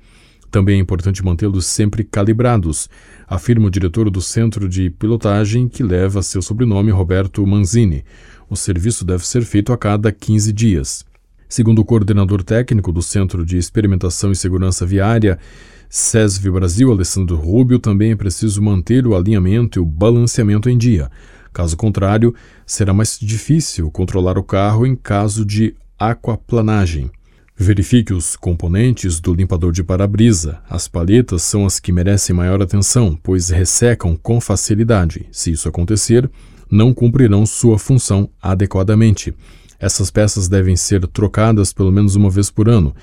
Também 0.52 0.76
é 0.76 0.80
importante 0.80 1.24
mantê-los 1.24 1.66
sempre 1.66 2.04
calibrados, 2.04 2.88
afirma 3.26 3.66
o 3.66 3.70
diretor 3.72 4.08
do 4.08 4.20
Centro 4.20 4.68
de 4.68 4.88
Pilotagem, 4.88 5.66
que 5.66 5.82
leva 5.82 6.22
seu 6.22 6.40
sobrenome 6.40 6.92
Roberto 6.92 7.44
Manzini. 7.44 8.04
O 8.48 8.54
serviço 8.54 9.04
deve 9.04 9.26
ser 9.26 9.42
feito 9.42 9.72
a 9.72 9.76
cada 9.76 10.12
15 10.12 10.52
dias. 10.52 11.04
Segundo 11.48 11.80
o 11.80 11.84
coordenador 11.84 12.44
técnico 12.44 12.92
do 12.92 13.02
Centro 13.02 13.44
de 13.44 13.58
Experimentação 13.58 14.30
e 14.30 14.36
Segurança 14.36 14.86
Viária, 14.86 15.40
SESV 15.88 16.52
Brasil, 16.52 16.92
Alessandro 16.92 17.34
Rubio, 17.34 17.80
também 17.80 18.12
é 18.12 18.16
preciso 18.16 18.62
manter 18.62 19.08
o 19.08 19.16
alinhamento 19.16 19.80
e 19.80 19.82
o 19.82 19.84
balanceamento 19.84 20.70
em 20.70 20.78
dia. 20.78 21.10
Caso 21.52 21.76
contrário, 21.76 22.34
será 22.66 22.92
mais 22.92 23.18
difícil 23.20 23.90
controlar 23.90 24.38
o 24.38 24.42
carro 24.42 24.86
em 24.86 24.96
caso 24.96 25.44
de 25.44 25.74
aquaplanagem. 25.98 27.10
Verifique 27.54 28.12
os 28.12 28.34
componentes 28.34 29.20
do 29.20 29.34
limpador 29.34 29.70
de 29.70 29.84
para-brisa. 29.84 30.60
As 30.68 30.88
palhetas 30.88 31.42
são 31.42 31.66
as 31.66 31.78
que 31.78 31.92
merecem 31.92 32.34
maior 32.34 32.60
atenção, 32.62 33.16
pois 33.22 33.50
ressecam 33.50 34.16
com 34.16 34.40
facilidade. 34.40 35.26
Se 35.30 35.52
isso 35.52 35.68
acontecer, 35.68 36.28
não 36.70 36.94
cumprirão 36.94 37.44
sua 37.44 37.78
função 37.78 38.30
adequadamente. 38.40 39.34
Essas 39.78 40.10
peças 40.10 40.48
devem 40.48 40.76
ser 40.76 41.06
trocadas 41.06 41.72
pelo 41.72 41.92
menos 41.92 42.16
uma 42.16 42.30
vez 42.30 42.50
por 42.50 42.68
ano, 42.68 42.94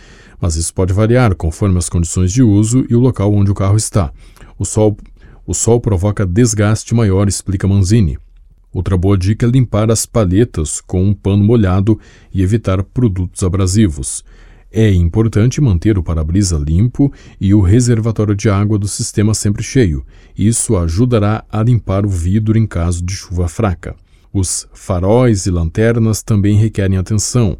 mas 0.42 0.56
isso 0.56 0.74
pode 0.74 0.92
variar 0.94 1.36
conforme 1.36 1.78
as 1.78 1.88
condições 1.88 2.32
de 2.32 2.42
uso 2.42 2.86
e 2.90 2.96
o 2.96 3.00
local 3.00 3.34
onde 3.34 3.52
o 3.52 3.56
carro 3.56 3.78
está. 3.78 4.12
O 4.58 4.66
sol, 4.66 4.98
o 5.46 5.54
sol 5.54 5.80
provoca 5.80 6.26
desgaste 6.26 6.96
maior, 6.96 7.28
explica 7.28 7.68
Manzini. 7.68 8.18
Outra 8.72 8.96
boa 8.96 9.18
dica 9.18 9.48
é 9.48 9.50
limpar 9.50 9.90
as 9.90 10.06
palhetas 10.06 10.80
com 10.80 11.04
um 11.04 11.14
pano 11.14 11.44
molhado 11.44 12.00
e 12.32 12.44
evitar 12.44 12.84
produtos 12.84 13.42
abrasivos. 13.44 14.24
É 14.72 14.92
importante 14.92 15.60
manter 15.60 15.98
o 15.98 16.04
para-brisa 16.04 16.56
limpo 16.56 17.12
e 17.42 17.56
o 17.56 17.62
reservatório 17.62 18.36
de 18.36 18.48
água 18.48 18.78
do 18.78 18.88
sistema 18.88 19.34
sempre 19.34 19.64
cheio. 19.64 20.06
Isso 20.38 20.78
ajudará 20.78 21.44
a 21.52 21.64
limpar 21.64 22.06
o 22.06 22.10
vidro 22.10 22.56
em 22.56 22.68
caso 22.68 23.04
de 23.04 23.14
chuva 23.14 23.48
fraca. 23.48 23.96
Os 24.32 24.68
faróis 24.72 25.48
e 25.48 25.52
lanternas 25.52 26.22
também 26.22 26.56
requerem 26.56 26.98
atenção. 26.98 27.58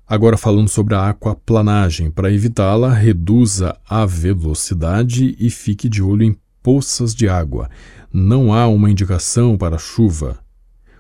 Agora 0.09 0.37
falando 0.37 0.69
sobre 0.69 0.95
a 0.95 1.09
aquaplanagem, 1.09 2.13
para 2.13 2.33
evitá-la, 2.33 2.95
reduza 2.95 3.77
a 3.89 4.07
velocidade 4.07 5.35
e 5.37 5.51
fique 5.51 5.89
de 5.89 6.01
olho 6.01 6.23
em 6.23 6.37
poças 6.63 7.13
de 7.13 7.29
água. 7.29 7.69
Não 8.13 8.55
há 8.55 8.69
uma 8.69 8.89
indicação 8.89 9.59
para 9.59 9.79
chuva. 9.79 10.39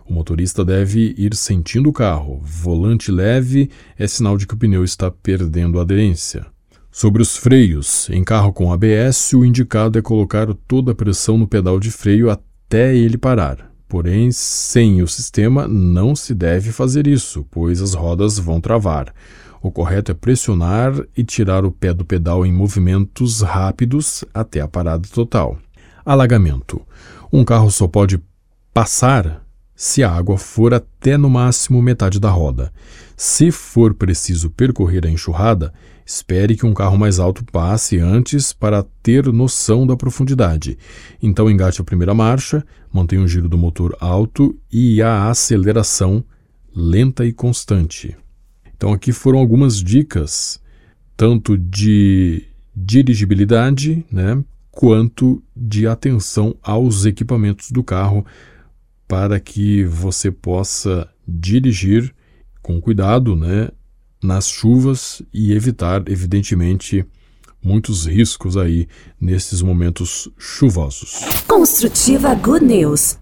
O 0.04 0.12
motorista 0.12 0.64
deve 0.64 1.14
ir 1.16 1.36
sentindo 1.36 1.88
o 1.88 1.92
carro. 1.92 2.40
Volante 2.42 3.12
leve 3.12 3.70
é 3.96 4.08
sinal 4.08 4.36
de 4.36 4.44
que 4.44 4.54
o 4.54 4.56
pneu 4.56 4.82
está 4.82 5.08
perdendo 5.08 5.78
aderência. 5.78 6.44
Sobre 6.90 7.22
os 7.22 7.36
freios, 7.36 8.08
em 8.10 8.24
carro 8.24 8.52
com 8.52 8.72
ABS, 8.72 9.34
o 9.34 9.44
indicado 9.44 9.98
é 9.98 10.02
colocar 10.02 10.52
toda 10.66 10.92
a 10.92 10.94
pressão 10.94 11.38
no 11.38 11.46
pedal 11.46 11.78
de 11.78 11.92
freio 11.92 12.28
até 12.28 12.96
ele 12.96 13.18
parar. 13.18 13.75
Porém, 13.88 14.32
sem 14.32 15.00
o 15.00 15.06
sistema 15.06 15.68
não 15.68 16.16
se 16.16 16.34
deve 16.34 16.72
fazer 16.72 17.06
isso, 17.06 17.46
pois 17.50 17.80
as 17.80 17.94
rodas 17.94 18.38
vão 18.38 18.60
travar. 18.60 19.14
O 19.62 19.70
correto 19.70 20.10
é 20.10 20.14
pressionar 20.14 20.92
e 21.16 21.24
tirar 21.24 21.64
o 21.64 21.70
pé 21.70 21.92
do 21.94 22.04
pedal 22.04 22.44
em 22.44 22.52
movimentos 22.52 23.40
rápidos 23.42 24.24
até 24.34 24.60
a 24.60 24.68
parada 24.68 25.08
total. 25.12 25.58
Alagamento. 26.04 26.80
Um 27.32 27.44
carro 27.44 27.70
só 27.70 27.88
pode 27.88 28.20
passar 28.72 29.44
se 29.74 30.02
a 30.02 30.10
água 30.10 30.38
for 30.38 30.72
até 30.72 31.16
no 31.16 31.28
máximo 31.28 31.82
metade 31.82 32.18
da 32.18 32.30
roda. 32.30 32.72
Se 33.16 33.50
for 33.50 33.94
preciso 33.94 34.50
percorrer 34.50 35.06
a 35.06 35.10
enxurrada, 35.10 35.72
Espere 36.06 36.54
que 36.54 36.64
um 36.64 36.72
carro 36.72 36.96
mais 36.96 37.18
alto 37.18 37.44
passe 37.44 37.98
antes 37.98 38.52
para 38.52 38.84
ter 39.02 39.26
noção 39.32 39.84
da 39.84 39.96
profundidade. 39.96 40.78
Então 41.20 41.50
engate 41.50 41.80
a 41.80 41.84
primeira 41.84 42.14
marcha, 42.14 42.64
mantenha 42.92 43.22
o 43.22 43.26
giro 43.26 43.48
do 43.48 43.58
motor 43.58 43.96
alto 43.98 44.56
e 44.72 45.02
a 45.02 45.28
aceleração 45.28 46.24
lenta 46.72 47.26
e 47.26 47.32
constante. 47.32 48.16
Então 48.76 48.92
aqui 48.92 49.10
foram 49.10 49.40
algumas 49.40 49.82
dicas, 49.82 50.60
tanto 51.16 51.58
de 51.58 52.44
dirigibilidade, 52.74 54.06
né, 54.08 54.44
quanto 54.70 55.42
de 55.56 55.88
atenção 55.88 56.54
aos 56.62 57.04
equipamentos 57.04 57.72
do 57.72 57.82
carro 57.82 58.24
para 59.08 59.40
que 59.40 59.82
você 59.84 60.30
possa 60.30 61.08
dirigir 61.26 62.14
com 62.62 62.80
cuidado, 62.80 63.34
né, 63.34 63.70
nas 64.26 64.48
chuvas 64.48 65.22
e 65.32 65.52
evitar, 65.52 66.02
evidentemente, 66.08 67.06
muitos 67.62 68.06
riscos 68.06 68.56
aí 68.56 68.88
nesses 69.20 69.62
momentos 69.62 70.28
chuvosos. 70.36 71.20
Construtiva 71.46 72.34
Good 72.34 72.64
News. 72.64 73.18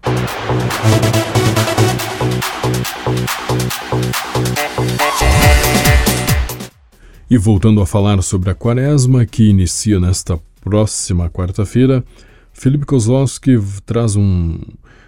E 7.29 7.37
voltando 7.37 7.81
a 7.81 7.85
falar 7.85 8.21
sobre 8.21 8.49
a 8.49 8.55
quaresma, 8.55 9.25
que 9.25 9.43
inicia 9.43 9.99
nesta 9.99 10.39
próxima 10.61 11.29
quarta-feira, 11.29 12.03
Felipe 12.51 12.85
Kozlowski 12.85 13.59
traz 13.85 14.15
um, 14.15 14.59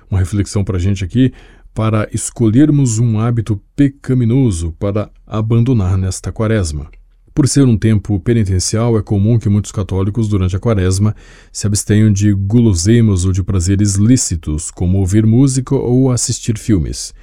uma 0.09 0.19
reflexão 0.19 0.63
para 0.63 0.77
a 0.77 0.79
gente 0.79 1.03
aqui 1.03 1.33
para 1.77 2.09
escolhermos 2.11 2.97
um 2.97 3.19
hábito 3.19 3.61
pecaminoso 3.75 4.73
para 4.79 5.11
abandonar 5.27 5.95
nesta 5.95 6.31
quaresma. 6.31 6.89
Por 7.35 7.47
ser 7.47 7.67
um 7.67 7.77
tempo 7.77 8.19
penitencial, 8.19 8.97
é 8.97 9.03
comum 9.03 9.37
que 9.37 9.47
muitos 9.47 9.71
católicos, 9.71 10.27
durante 10.27 10.55
a 10.55 10.59
quaresma, 10.59 11.15
se 11.51 11.67
abstenham 11.67 12.11
de 12.11 12.33
guloseimas 12.33 13.25
ou 13.25 13.31
de 13.31 13.43
prazeres 13.43 13.93
lícitos, 13.93 14.71
como 14.71 14.97
ouvir 14.97 15.23
música 15.27 15.75
ou 15.75 16.11
assistir 16.11 16.57
filmes. 16.57 17.13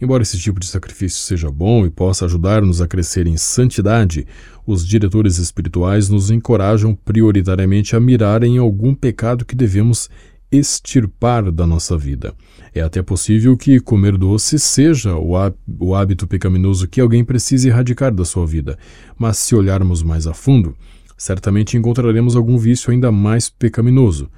Embora 0.00 0.22
esse 0.22 0.38
tipo 0.38 0.60
de 0.60 0.66
sacrifício 0.66 1.18
seja 1.18 1.50
bom 1.50 1.84
e 1.84 1.90
possa 1.90 2.26
ajudar-nos 2.26 2.80
a 2.80 2.86
crescer 2.86 3.26
em 3.26 3.36
santidade, 3.36 4.24
os 4.64 4.86
diretores 4.86 5.38
espirituais 5.38 6.08
nos 6.08 6.30
encorajam 6.30 6.94
prioritariamente 6.94 7.96
a 7.96 7.98
mirar 7.98 8.44
em 8.44 8.56
algum 8.56 8.94
pecado 8.94 9.44
que 9.44 9.56
devemos 9.56 10.08
extirpar 10.50 11.50
da 11.50 11.66
nossa 11.66 11.96
vida. 11.96 12.34
É 12.74 12.80
até 12.80 13.02
possível 13.02 13.56
que 13.56 13.80
comer 13.80 14.16
doce 14.16 14.58
seja 14.58 15.14
o 15.16 15.94
hábito 15.94 16.26
pecaminoso 16.26 16.86
que 16.86 17.00
alguém 17.00 17.24
precise 17.24 17.68
erradicar 17.68 18.14
da 18.14 18.24
sua 18.24 18.46
vida, 18.46 18.78
mas 19.18 19.38
se 19.38 19.54
olharmos 19.54 20.02
mais 20.02 20.26
a 20.26 20.34
fundo, 20.34 20.76
certamente 21.16 21.76
encontraremos 21.76 22.36
algum 22.36 22.58
vício 22.58 22.90
ainda 22.90 23.10
mais 23.10 23.48
pecaminoso. 23.48 24.30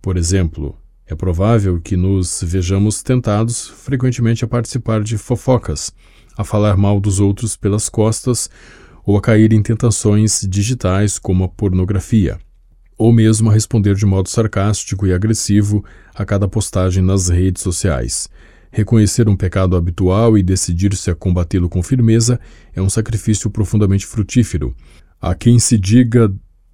Por 0.00 0.16
exemplo, 0.16 0.76
é 1.06 1.14
provável 1.14 1.80
que 1.80 1.96
nos 1.96 2.42
vejamos 2.44 3.02
tentados 3.02 3.68
frequentemente 3.68 4.44
a 4.44 4.48
participar 4.48 5.02
de 5.02 5.16
fofocas, 5.16 5.92
a 6.36 6.44
falar 6.44 6.76
mal 6.76 7.00
dos 7.00 7.18
outros 7.18 7.56
pelas 7.56 7.88
costas 7.88 8.50
ou 9.04 9.16
a 9.16 9.20
cair 9.20 9.52
em 9.52 9.62
tentações 9.62 10.46
digitais 10.48 11.18
como 11.18 11.44
a 11.44 11.48
pornografia 11.48 12.38
ou 12.98 13.12
mesmo 13.12 13.48
a 13.48 13.52
responder 13.52 13.94
de 13.94 14.04
modo 14.04 14.28
sarcástico 14.28 15.06
e 15.06 15.12
agressivo 15.12 15.84
a 16.14 16.24
cada 16.24 16.48
postagem 16.48 17.02
nas 17.02 17.28
redes 17.28 17.62
sociais. 17.62 18.28
Reconhecer 18.70 19.28
um 19.28 19.36
pecado 19.36 19.76
habitual 19.76 20.36
e 20.36 20.42
decidir-se 20.42 21.10
a 21.10 21.14
combatê-lo 21.14 21.68
com 21.68 21.82
firmeza 21.82 22.38
é 22.74 22.82
um 22.82 22.90
sacrifício 22.90 23.48
profundamente 23.48 24.04
frutífero. 24.04 24.74
Há 25.20 25.34
quem 25.34 25.58
se 25.58 25.78
diga 25.78 26.30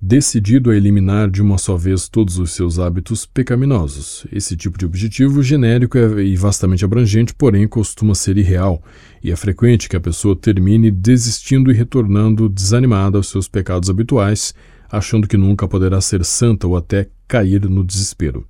decidido 0.06 0.70
a 0.70 0.76
eliminar 0.76 1.30
de 1.30 1.40
uma 1.40 1.56
só 1.56 1.76
vez 1.76 2.08
todos 2.08 2.38
os 2.38 2.50
seus 2.50 2.78
hábitos 2.78 3.24
pecaminosos. 3.24 4.26
Esse 4.30 4.54
tipo 4.54 4.76
de 4.76 4.84
objetivo 4.84 5.42
genérico 5.42 5.96
e 5.96 6.36
vastamente 6.36 6.84
abrangente, 6.84 7.34
porém, 7.34 7.66
costuma 7.66 8.14
ser 8.14 8.36
irreal, 8.36 8.82
e 9.22 9.30
é 9.30 9.36
frequente 9.36 9.88
que 9.88 9.96
a 9.96 10.00
pessoa 10.00 10.36
termine 10.36 10.90
desistindo 10.90 11.70
e 11.70 11.74
retornando 11.74 12.50
desanimada 12.50 13.16
aos 13.16 13.30
seus 13.30 13.48
pecados 13.48 13.88
habituais, 13.88 14.54
achando 14.90 15.28
que 15.28 15.36
nunca 15.36 15.68
poderá 15.68 16.00
ser 16.00 16.24
santa 16.24 16.66
ou 16.66 16.76
até 16.76 17.08
cair 17.26 17.68
no 17.68 17.84
desespero. 17.84 18.46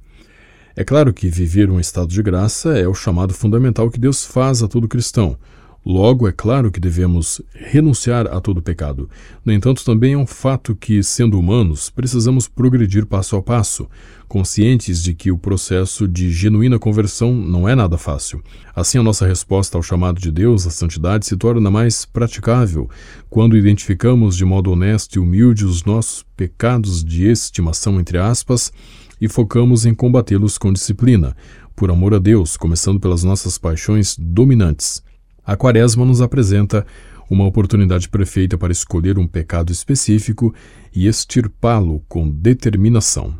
É 0.76 0.82
claro 0.82 1.12
que 1.12 1.28
viver 1.28 1.70
um 1.70 1.78
estado 1.78 2.08
de 2.08 2.22
graça 2.22 2.76
é 2.76 2.88
o 2.88 2.94
chamado 2.94 3.32
fundamental 3.32 3.88
que 3.90 4.00
Deus 4.00 4.26
faz 4.26 4.62
a 4.62 4.68
todo 4.68 4.88
cristão. 4.88 5.38
Logo, 5.86 6.26
é 6.26 6.32
claro 6.32 6.70
que 6.70 6.80
devemos 6.80 7.42
renunciar 7.52 8.26
a 8.28 8.40
todo 8.40 8.62
pecado. 8.62 9.10
No 9.44 9.52
entanto, 9.52 9.84
também 9.84 10.14
é 10.14 10.16
um 10.16 10.26
fato 10.26 10.74
que, 10.74 11.02
sendo 11.02 11.38
humanos, 11.38 11.90
precisamos 11.90 12.48
progredir 12.48 13.04
passo 13.04 13.36
a 13.36 13.42
passo, 13.42 13.86
conscientes 14.26 15.02
de 15.02 15.12
que 15.12 15.30
o 15.30 15.36
processo 15.36 16.08
de 16.08 16.32
genuína 16.32 16.78
conversão 16.78 17.34
não 17.34 17.68
é 17.68 17.74
nada 17.74 17.98
fácil. 17.98 18.42
Assim, 18.74 18.96
a 18.96 19.02
nossa 19.02 19.26
resposta 19.26 19.76
ao 19.76 19.82
chamado 19.82 20.18
de 20.18 20.32
Deus 20.32 20.66
à 20.66 20.70
santidade 20.70 21.26
se 21.26 21.36
torna 21.36 21.70
mais 21.70 22.06
praticável 22.06 22.88
quando 23.28 23.54
identificamos 23.54 24.38
de 24.38 24.44
modo 24.46 24.72
honesto 24.72 25.16
e 25.16 25.18
humilde 25.18 25.66
os 25.66 25.84
nossos 25.84 26.24
pecados 26.34 27.04
de 27.04 27.26
estimação, 27.26 28.00
entre 28.00 28.16
aspas, 28.16 28.72
e 29.20 29.28
focamos 29.28 29.84
em 29.84 29.94
combatê-los 29.94 30.56
com 30.56 30.72
disciplina, 30.72 31.36
por 31.76 31.90
amor 31.90 32.14
a 32.14 32.18
Deus, 32.18 32.56
começando 32.56 32.98
pelas 32.98 33.22
nossas 33.22 33.58
paixões 33.58 34.16
dominantes. 34.18 35.02
A 35.46 35.56
Quaresma 35.56 36.04
nos 36.04 36.22
apresenta 36.22 36.86
uma 37.28 37.44
oportunidade 37.44 38.08
perfeita 38.08 38.56
para 38.56 38.72
escolher 38.72 39.18
um 39.18 39.26
pecado 39.26 39.72
específico 39.72 40.54
e 40.94 41.06
extirpá-lo 41.06 42.02
com 42.08 42.28
determinação. 42.28 43.34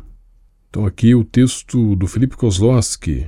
Então, 0.69 0.85
aqui 0.85 1.15
o 1.15 1.23
texto 1.23 1.95
do 1.95 2.05
Felipe 2.05 2.35
Kozlowski, 2.35 3.25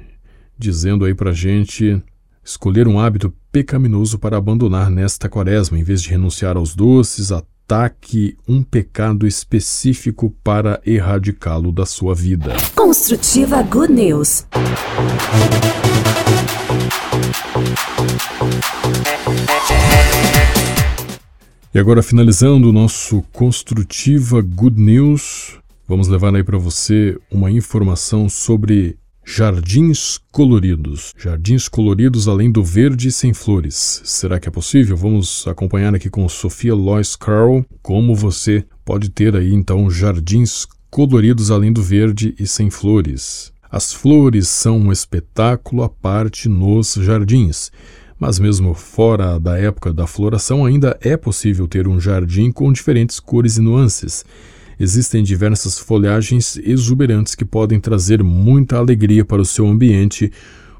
dizendo 0.57 1.05
aí 1.05 1.15
para 1.15 1.31
gente 1.31 2.03
escolher 2.43 2.87
um 2.87 2.99
hábito 2.99 3.33
pecaminoso 3.51 4.19
para 4.19 4.37
abandonar 4.37 4.89
nesta 4.89 5.29
quaresma, 5.29 5.79
em 5.79 5.83
vez 5.83 6.01
de 6.01 6.09
renunciar 6.09 6.57
aos 6.57 6.75
doces, 6.75 7.31
ataque 7.31 8.37
um 8.47 8.61
pecado 8.61 9.25
específico 9.25 10.35
para 10.43 10.81
erradicá-lo 10.85 11.71
da 11.71 11.85
sua 11.85 12.13
vida. 12.13 12.53
Construtiva 12.75 13.61
Good 13.63 13.93
News. 13.93 14.45
E 21.77 21.79
agora, 21.79 22.01
finalizando 22.01 22.69
o 22.69 22.73
nosso 22.73 23.21
Construtiva 23.31 24.41
Good 24.41 24.81
News, 24.81 25.59
vamos 25.87 26.07
levar 26.07 26.35
aí 26.35 26.43
para 26.43 26.57
você 26.57 27.15
uma 27.29 27.51
informação 27.51 28.27
sobre 28.27 28.97
jardins 29.23 30.19
coloridos. 30.31 31.13
Jardins 31.15 31.67
coloridos 31.67 32.27
além 32.27 32.51
do 32.51 32.63
verde 32.63 33.11
sem 33.11 33.31
flores. 33.31 34.01
Será 34.05 34.39
que 34.39 34.47
é 34.47 34.51
possível? 34.51 34.97
Vamos 34.97 35.45
acompanhar 35.47 35.93
aqui 35.93 36.09
com 36.09 36.27
Sofia 36.27 36.73
Lois 36.73 37.15
Carl 37.15 37.63
como 37.83 38.15
você 38.15 38.65
pode 38.83 39.09
ter 39.11 39.35
aí 39.35 39.53
então 39.53 39.87
jardins 39.87 40.65
coloridos 40.89 41.51
além 41.51 41.71
do 41.71 41.83
verde 41.83 42.33
e 42.39 42.47
sem 42.47 42.71
flores. 42.71 43.53
As 43.69 43.91
flores 43.91 44.47
são 44.47 44.79
um 44.79 44.91
espetáculo 44.91 45.83
à 45.83 45.89
parte 45.89 46.47
nos 46.47 46.93
jardins. 46.93 47.71
Mas 48.19 48.39
mesmo 48.39 48.73
fora 48.73 49.39
da 49.39 49.57
época 49.57 49.93
da 49.93 50.07
floração, 50.07 50.65
ainda 50.65 50.97
é 51.01 51.15
possível 51.15 51.67
ter 51.67 51.87
um 51.87 51.99
jardim 51.99 52.51
com 52.51 52.71
diferentes 52.71 53.19
cores 53.19 53.57
e 53.57 53.61
nuances. 53.61 54.25
Existem 54.79 55.23
diversas 55.23 55.77
folhagens 55.77 56.57
exuberantes 56.57 57.35
que 57.35 57.45
podem 57.45 57.79
trazer 57.79 58.23
muita 58.23 58.77
alegria 58.77 59.25
para 59.25 59.41
o 59.41 59.45
seu 59.45 59.67
ambiente, 59.67 60.31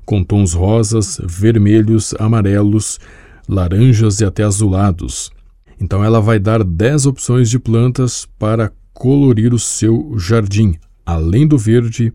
com 0.06 0.24
tons 0.24 0.54
rosas, 0.54 1.20
vermelhos, 1.24 2.14
amarelos, 2.18 3.00
laranjas 3.48 4.20
e 4.20 4.26
até 4.26 4.44
azulados. 4.44 5.32
Então 5.80 6.04
ela 6.04 6.20
vai 6.20 6.40
dar 6.40 6.64
10 6.64 7.06
opções 7.06 7.50
de 7.50 7.60
plantas 7.60 8.28
para 8.40 8.72
colorir 8.94 9.54
o 9.54 9.60
seu 9.60 10.16
jardim, 10.18 10.76
além 11.06 11.48
do 11.48 11.58
verde 11.58 12.14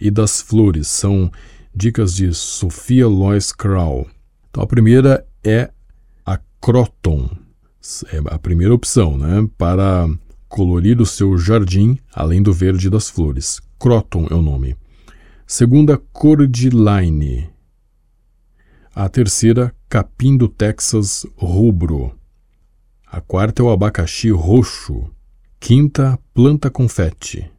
e 0.00 0.10
das 0.10 0.40
flores. 0.40 0.88
São 0.88 1.30
dicas 1.74 2.14
de 2.14 2.32
Sofia 2.32 3.06
Lois 3.06 3.52
Krau. 3.52 4.06
Então 4.50 4.62
a 4.62 4.66
primeira 4.66 5.26
é 5.44 5.70
a 6.24 6.38
Croton. 6.60 7.30
É 8.12 8.18
a 8.34 8.38
primeira 8.38 8.74
opção, 8.74 9.16
né? 9.16 9.48
Para 9.56 10.08
colorir 10.48 11.00
o 11.00 11.06
seu 11.06 11.36
jardim, 11.36 11.98
além 12.12 12.42
do 12.42 12.52
verde 12.52 12.88
das 12.88 13.08
flores. 13.08 13.60
Croton 13.78 14.26
é 14.30 14.34
o 14.34 14.42
nome. 14.42 14.76
Segunda, 15.46 15.96
Cordyline. 16.12 17.50
A 18.94 19.08
terceira, 19.08 19.74
capim 19.88 20.36
do 20.36 20.48
Texas 20.48 21.26
rubro. 21.36 22.12
A 23.06 23.20
quarta 23.20 23.62
é 23.62 23.64
o 23.64 23.70
abacaxi 23.70 24.30
roxo. 24.30 25.10
Quinta, 25.60 26.18
planta 26.34 26.70
confete. 26.70 27.50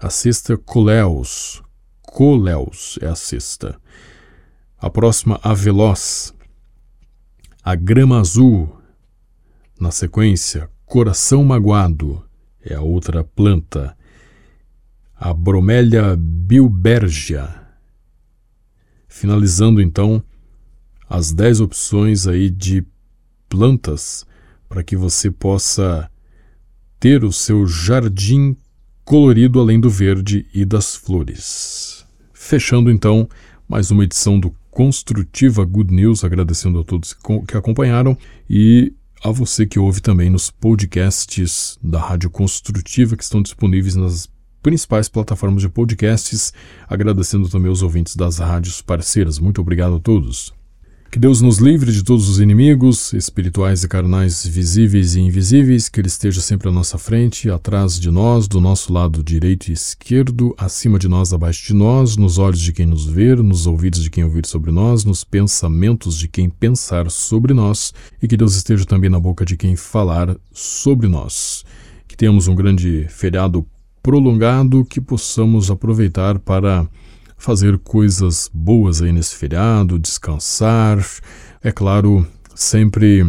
A 0.00 0.10
sexta, 0.10 0.56
coleus. 0.56 1.60
Coleus 2.02 3.00
é 3.02 3.08
a 3.08 3.16
sexta. 3.16 3.80
A 4.78 4.88
próxima, 4.88 5.40
a 5.42 5.52
veloz. 5.52 6.32
A 7.64 7.74
grama 7.74 8.20
azul. 8.20 8.78
Na 9.80 9.90
sequência, 9.90 10.70
coração 10.86 11.42
magoado. 11.42 12.24
É 12.64 12.74
a 12.74 12.80
outra 12.80 13.24
planta. 13.24 13.96
A 15.16 15.34
bromélia 15.34 16.14
bilbergia. 16.16 17.52
Finalizando 19.08 19.82
então 19.82 20.22
as 21.10 21.32
10 21.32 21.60
opções 21.60 22.28
aí 22.28 22.50
de 22.50 22.86
plantas 23.48 24.24
para 24.68 24.84
que 24.84 24.96
você 24.96 25.28
possa 25.28 26.08
ter 27.00 27.24
o 27.24 27.32
seu 27.32 27.66
jardim 27.66 28.56
colorido 29.08 29.58
além 29.58 29.80
do 29.80 29.88
verde 29.88 30.44
e 30.52 30.66
das 30.66 30.94
flores. 30.94 32.04
Fechando 32.34 32.90
então 32.90 33.26
mais 33.66 33.90
uma 33.90 34.04
edição 34.04 34.38
do 34.38 34.54
construtiva 34.70 35.64
Good 35.64 35.94
News, 35.94 36.24
agradecendo 36.24 36.80
a 36.80 36.84
todos 36.84 37.16
que 37.46 37.56
acompanharam 37.56 38.18
e 38.50 38.92
a 39.24 39.30
você 39.30 39.64
que 39.64 39.78
ouve 39.78 40.02
também 40.02 40.28
nos 40.28 40.50
podcasts 40.50 41.78
da 41.82 41.98
Rádio 41.98 42.28
Construtiva 42.28 43.16
que 43.16 43.24
estão 43.24 43.40
disponíveis 43.40 43.96
nas 43.96 44.28
principais 44.62 45.08
plataformas 45.08 45.62
de 45.62 45.70
podcasts, 45.70 46.52
agradecendo 46.86 47.48
também 47.48 47.70
aos 47.70 47.80
ouvintes 47.80 48.14
das 48.14 48.36
rádios 48.36 48.82
parceiras. 48.82 49.38
Muito 49.38 49.62
obrigado 49.62 49.96
a 49.96 50.00
todos. 50.00 50.52
Que 51.10 51.18
Deus 51.18 51.40
nos 51.40 51.56
livre 51.56 51.90
de 51.90 52.04
todos 52.04 52.28
os 52.28 52.38
inimigos, 52.38 53.14
espirituais 53.14 53.82
e 53.82 53.88
carnais, 53.88 54.46
visíveis 54.46 55.16
e 55.16 55.20
invisíveis, 55.20 55.88
que 55.88 55.98
Ele 55.98 56.06
esteja 56.06 56.42
sempre 56.42 56.68
à 56.68 56.70
nossa 56.70 56.98
frente, 56.98 57.50
atrás 57.50 57.98
de 57.98 58.10
nós, 58.10 58.46
do 58.46 58.60
nosso 58.60 58.92
lado 58.92 59.24
direito 59.24 59.70
e 59.70 59.72
esquerdo, 59.72 60.54
acima 60.58 60.98
de 60.98 61.08
nós, 61.08 61.32
abaixo 61.32 61.66
de 61.68 61.72
nós, 61.72 62.18
nos 62.18 62.36
olhos 62.36 62.60
de 62.60 62.74
quem 62.74 62.84
nos 62.84 63.06
vê, 63.06 63.34
nos 63.34 63.66
ouvidos 63.66 64.02
de 64.02 64.10
quem 64.10 64.22
ouvir 64.22 64.44
sobre 64.44 64.70
nós, 64.70 65.02
nos 65.02 65.24
pensamentos 65.24 66.18
de 66.18 66.28
quem 66.28 66.50
pensar 66.50 67.10
sobre 67.10 67.54
nós, 67.54 67.94
e 68.22 68.28
que 68.28 68.36
Deus 68.36 68.54
esteja 68.54 68.84
também 68.84 69.08
na 69.08 69.18
boca 69.18 69.46
de 69.46 69.56
quem 69.56 69.76
falar 69.76 70.36
sobre 70.52 71.08
nós. 71.08 71.64
Que 72.06 72.18
tenhamos 72.18 72.48
um 72.48 72.54
grande 72.54 73.06
feriado 73.08 73.66
prolongado, 74.02 74.84
que 74.84 75.00
possamos 75.00 75.70
aproveitar 75.70 76.38
para 76.38 76.86
fazer 77.38 77.78
coisas 77.78 78.50
boas 78.52 79.00
aí 79.00 79.12
nesse 79.12 79.36
feriado, 79.36 79.98
descansar, 79.98 80.98
é 81.62 81.70
claro, 81.70 82.26
sempre 82.54 83.24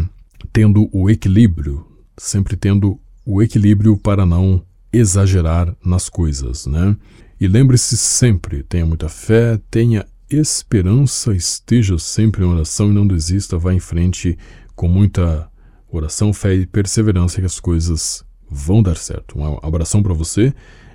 tendo 0.51 0.89
o 0.91 1.09
equilíbrio, 1.09 1.85
sempre 2.17 2.57
tendo 2.57 2.99
o 3.23 3.41
equilíbrio 3.41 3.95
para 3.95 4.25
não 4.25 4.63
exagerar 4.91 5.73
nas 5.85 6.09
coisas, 6.09 6.65
né? 6.65 6.97
E 7.39 7.47
lembre-se 7.47 7.95
sempre, 7.95 8.63
tenha 8.63 8.85
muita 8.85 9.07
fé, 9.07 9.61
tenha 9.69 10.05
esperança, 10.29 11.33
esteja 11.33 11.97
sempre 11.97 12.43
em 12.43 12.47
oração 12.47 12.89
e 12.89 12.93
não 12.93 13.07
desista, 13.07 13.57
vá 13.57 13.73
em 13.73 13.79
frente 13.79 14.37
com 14.75 14.87
muita 14.87 15.49
oração, 15.91 16.33
fé 16.33 16.55
e 16.55 16.65
perseverança 16.65 17.39
que 17.39 17.45
as 17.45 17.59
coisas 17.59 18.25
vão 18.49 18.81
dar 18.81 18.97
certo. 18.97 19.39
Um 19.39 19.59
abração 19.61 20.01
para 20.01 20.13
você 20.13 20.53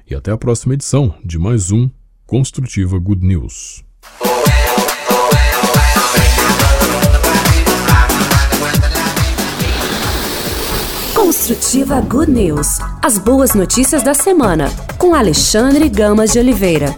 e 0.08 0.14
até 0.14 0.32
a 0.32 0.36
próxima 0.36 0.74
edição 0.74 1.14
de 1.24 1.38
mais 1.38 1.70
um 1.70 1.88
Construtiva 2.34 2.98
Good 2.98 3.24
News. 3.24 3.84
Construtiva 11.14 12.00
Good 12.00 12.32
News. 12.32 12.66
As 13.00 13.18
boas 13.18 13.54
notícias 13.54 14.02
da 14.02 14.14
semana, 14.14 14.68
com 14.98 15.14
Alexandre 15.14 15.88
Gamas 15.88 16.32
de 16.32 16.40
Oliveira. 16.40 16.96